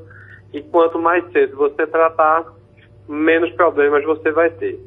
e 0.53 0.63
quanto 0.63 0.99
mais 0.99 1.31
cedo 1.33 1.57
você 1.57 1.87
tratar, 1.87 2.47
menos 3.09 3.51
problemas 3.53 4.05
você 4.05 4.31
vai 4.31 4.51
ter. 4.51 4.79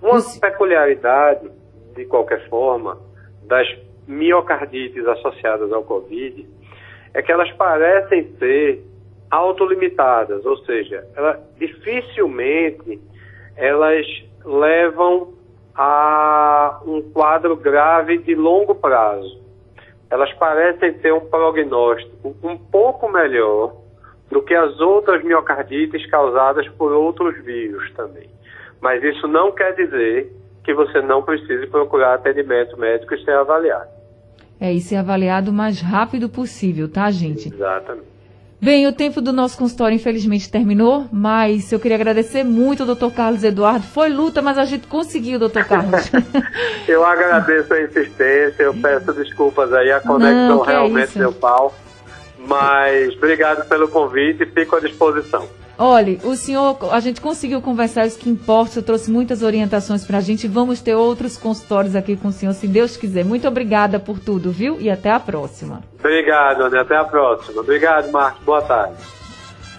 Uma 0.00 0.20
peculiaridade, 0.40 1.50
de 1.94 2.04
qualquer 2.04 2.48
forma, 2.48 2.98
das 3.44 3.66
miocardites 4.06 5.06
associadas 5.06 5.72
ao 5.72 5.82
Covid 5.82 6.46
é 7.14 7.22
que 7.22 7.32
elas 7.32 7.50
parecem 7.52 8.34
ser 8.38 8.84
autolimitadas, 9.30 10.44
ou 10.44 10.56
seja, 10.58 11.04
ela, 11.16 11.40
dificilmente 11.58 13.00
elas 13.56 14.06
levam 14.44 15.34
a 15.74 16.80
um 16.86 17.02
quadro 17.10 17.56
grave 17.56 18.18
de 18.18 18.34
longo 18.34 18.74
prazo. 18.74 19.40
Elas 20.08 20.32
parecem 20.34 20.94
ter 20.98 21.12
um 21.12 21.20
prognóstico 21.20 22.36
um 22.42 22.56
pouco 22.56 23.10
melhor 23.10 23.74
do 24.30 24.42
que 24.42 24.54
as 24.54 24.80
outras 24.80 25.22
miocardites 25.24 26.04
causadas 26.10 26.68
por 26.70 26.92
outros 26.92 27.36
vírus 27.44 27.90
também. 27.92 28.28
Mas 28.80 29.02
isso 29.02 29.26
não 29.26 29.52
quer 29.52 29.74
dizer 29.74 30.32
que 30.64 30.74
você 30.74 31.00
não 31.00 31.22
precise 31.22 31.66
procurar 31.68 32.14
atendimento 32.14 32.76
médico 32.76 33.14
e 33.14 33.24
ser 33.24 33.32
avaliado. 33.32 33.88
É, 34.60 34.72
e 34.72 34.80
ser 34.80 34.96
avaliado 34.96 35.50
o 35.50 35.54
mais 35.54 35.80
rápido 35.80 36.28
possível, 36.28 36.90
tá, 36.90 37.10
gente? 37.10 37.48
Exatamente. 37.52 38.16
Bem, 38.60 38.86
o 38.86 38.92
tempo 38.92 39.20
do 39.20 39.32
nosso 39.32 39.58
consultório 39.58 39.94
infelizmente 39.94 40.50
terminou, 40.50 41.06
mas 41.12 41.70
eu 41.70 41.78
queria 41.78 41.96
agradecer 41.96 42.42
muito 42.42 42.82
ao 42.82 42.86
doutor 42.86 43.12
Carlos 43.12 43.44
Eduardo. 43.44 43.86
Foi 43.86 44.08
luta, 44.08 44.40
mas 44.40 44.56
a 44.56 44.64
gente 44.64 44.86
conseguiu, 44.86 45.38
doutor 45.38 45.64
Carlos. 45.68 46.10
eu 46.88 47.04
agradeço 47.04 47.72
a 47.74 47.82
insistência, 47.82 48.62
eu 48.62 48.74
peço 48.74 49.12
desculpas 49.12 49.72
aí, 49.74 49.92
a 49.92 50.00
conexão 50.00 50.56
Não, 50.56 50.62
realmente 50.62 51.16
é 51.16 51.20
deu 51.20 51.32
pau. 51.32 51.74
Mas 52.46 53.14
obrigado 53.16 53.68
pelo 53.68 53.88
convite 53.88 54.42
e 54.42 54.46
fico 54.46 54.76
à 54.76 54.80
disposição. 54.80 55.48
Olhe, 55.78 56.18
o 56.24 56.34
senhor, 56.34 56.78
a 56.90 57.00
gente 57.00 57.20
conseguiu 57.20 57.60
conversar 57.60 58.06
isso 58.06 58.18
que 58.18 58.30
importa, 58.30 58.78
eu 58.78 58.82
trouxe 58.82 59.10
muitas 59.10 59.42
orientações 59.42 60.06
para 60.06 60.18
a 60.18 60.20
gente. 60.22 60.48
Vamos 60.48 60.80
ter 60.80 60.94
outros 60.94 61.36
consultórios 61.36 61.94
aqui 61.94 62.16
com 62.16 62.28
o 62.28 62.32
senhor, 62.32 62.54
se 62.54 62.66
Deus 62.66 62.96
quiser. 62.96 63.26
Muito 63.26 63.46
obrigada 63.46 63.98
por 63.98 64.18
tudo, 64.18 64.50
viu? 64.50 64.80
E 64.80 64.88
até 64.88 65.10
a 65.10 65.20
próxima. 65.20 65.82
Obrigado, 65.98 66.62
André. 66.62 66.80
Até 66.80 66.96
a 66.96 67.04
próxima. 67.04 67.60
Obrigado, 67.60 68.10
Marcos. 68.10 68.42
Boa 68.42 68.62
tarde. 68.62 68.96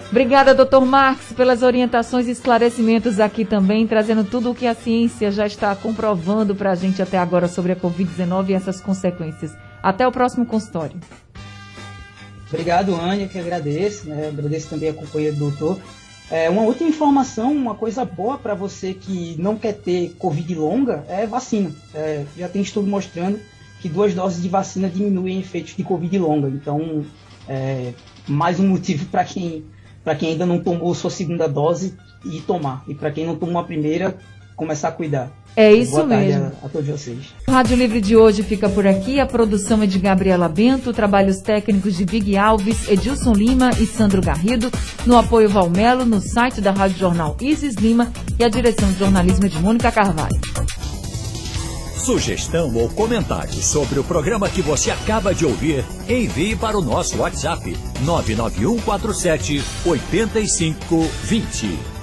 Obrigada, 0.09 0.53
doutor 0.53 0.85
Marcos, 0.85 1.33
pelas 1.33 1.63
orientações 1.63 2.27
e 2.27 2.31
esclarecimentos 2.31 3.19
aqui 3.19 3.43
também, 3.43 3.85
trazendo 3.85 4.23
tudo 4.23 4.51
o 4.51 4.55
que 4.55 4.65
a 4.65 4.73
ciência 4.73 5.29
já 5.31 5.45
está 5.45 5.75
comprovando 5.75 6.55
para 6.55 6.71
a 6.71 6.75
gente 6.75 7.01
até 7.01 7.17
agora 7.17 7.47
sobre 7.47 7.73
a 7.73 7.75
Covid-19 7.75 8.49
e 8.49 8.53
essas 8.53 8.79
consequências. 8.79 9.57
Até 9.83 10.07
o 10.07 10.11
próximo 10.11 10.45
consultório. 10.45 10.97
Obrigado, 12.49 12.95
Ania, 12.95 13.27
que 13.27 13.37
agradeço. 13.37 14.07
Né? 14.07 14.29
Agradeço 14.29 14.69
também 14.69 14.89
a 14.89 14.93
companhia 14.93 15.31
do 15.31 15.39
doutor. 15.39 15.79
É, 16.29 16.49
uma 16.49 16.63
outra 16.63 16.85
informação, 16.85 17.53
uma 17.53 17.75
coisa 17.75 18.03
boa 18.03 18.37
para 18.37 18.53
você 18.53 18.93
que 18.93 19.35
não 19.39 19.57
quer 19.57 19.73
ter 19.73 20.13
Covid 20.19 20.55
longa 20.55 21.05
é 21.07 21.25
vacina. 21.25 21.71
É, 21.93 22.25
já 22.37 22.49
tem 22.49 22.61
estudo 22.61 22.87
mostrando 22.87 23.39
que 23.81 23.87
duas 23.87 24.13
doses 24.13 24.41
de 24.41 24.49
vacina 24.49 24.89
diminuem 24.89 25.39
efeitos 25.39 25.75
de 25.75 25.83
Covid 25.83 26.17
longa. 26.19 26.49
Então, 26.49 27.05
é, 27.47 27.93
mais 28.27 28.59
um 28.59 28.67
motivo 28.67 29.05
para 29.05 29.23
quem, 29.23 29.63
quem 30.19 30.31
ainda 30.31 30.45
não 30.45 30.59
tomou 30.59 30.93
sua 30.93 31.09
segunda 31.09 31.47
dose 31.47 31.95
e 32.25 32.41
tomar. 32.41 32.83
E 32.87 32.95
para 32.95 33.11
quem 33.11 33.25
não 33.25 33.37
tomou 33.37 33.61
a 33.61 33.63
primeira, 33.63 34.17
começar 34.55 34.89
a 34.89 34.91
cuidar. 34.91 35.31
É 35.57 35.73
isso 35.73 35.93
Boa 35.93 36.05
mesmo. 36.05 36.51
A, 36.61 36.67
a 36.67 36.69
todos 36.69 36.87
vocês. 36.87 37.33
O 37.47 37.51
Rádio 37.51 37.75
Livre 37.75 37.99
de 37.99 38.15
hoje 38.15 38.43
fica 38.43 38.69
por 38.69 38.85
aqui. 38.85 39.19
A 39.19 39.25
produção 39.25 39.81
é 39.81 39.87
de 39.87 39.97
Gabriela 39.97 40.47
Bento, 40.47 40.93
trabalhos 40.93 41.39
técnicos 41.39 41.97
de 41.97 42.05
Big 42.05 42.37
Alves, 42.37 42.87
Edilson 42.87 43.33
Lima 43.33 43.71
e 43.79 43.87
Sandro 43.87 44.21
Garrido, 44.21 44.71
no 45.03 45.17
apoio 45.17 45.49
Valmelo, 45.49 46.05
no 46.05 46.21
site 46.21 46.61
da 46.61 46.69
Rádio 46.69 46.99
Jornal 46.99 47.35
Isis 47.41 47.73
Lima 47.73 48.13
e 48.37 48.43
a 48.43 48.49
direção 48.49 48.87
de 48.91 48.99
jornalismo 48.99 49.47
é 49.47 49.49
de 49.49 49.57
Mônica 49.57 49.91
Carvalho. 49.91 50.39
Sugestão 51.97 52.71
ou 52.75 52.87
comentário 52.89 53.55
sobre 53.55 53.97
o 53.97 54.03
programa 54.03 54.47
que 54.47 54.61
você 54.61 54.91
acaba 54.91 55.33
de 55.33 55.43
ouvir, 55.43 55.83
envie 56.07 56.55
para 56.55 56.77
o 56.77 56.83
nosso 56.83 57.17
WhatsApp 57.17 57.75
99147 58.05 59.63
8520. 59.87 61.96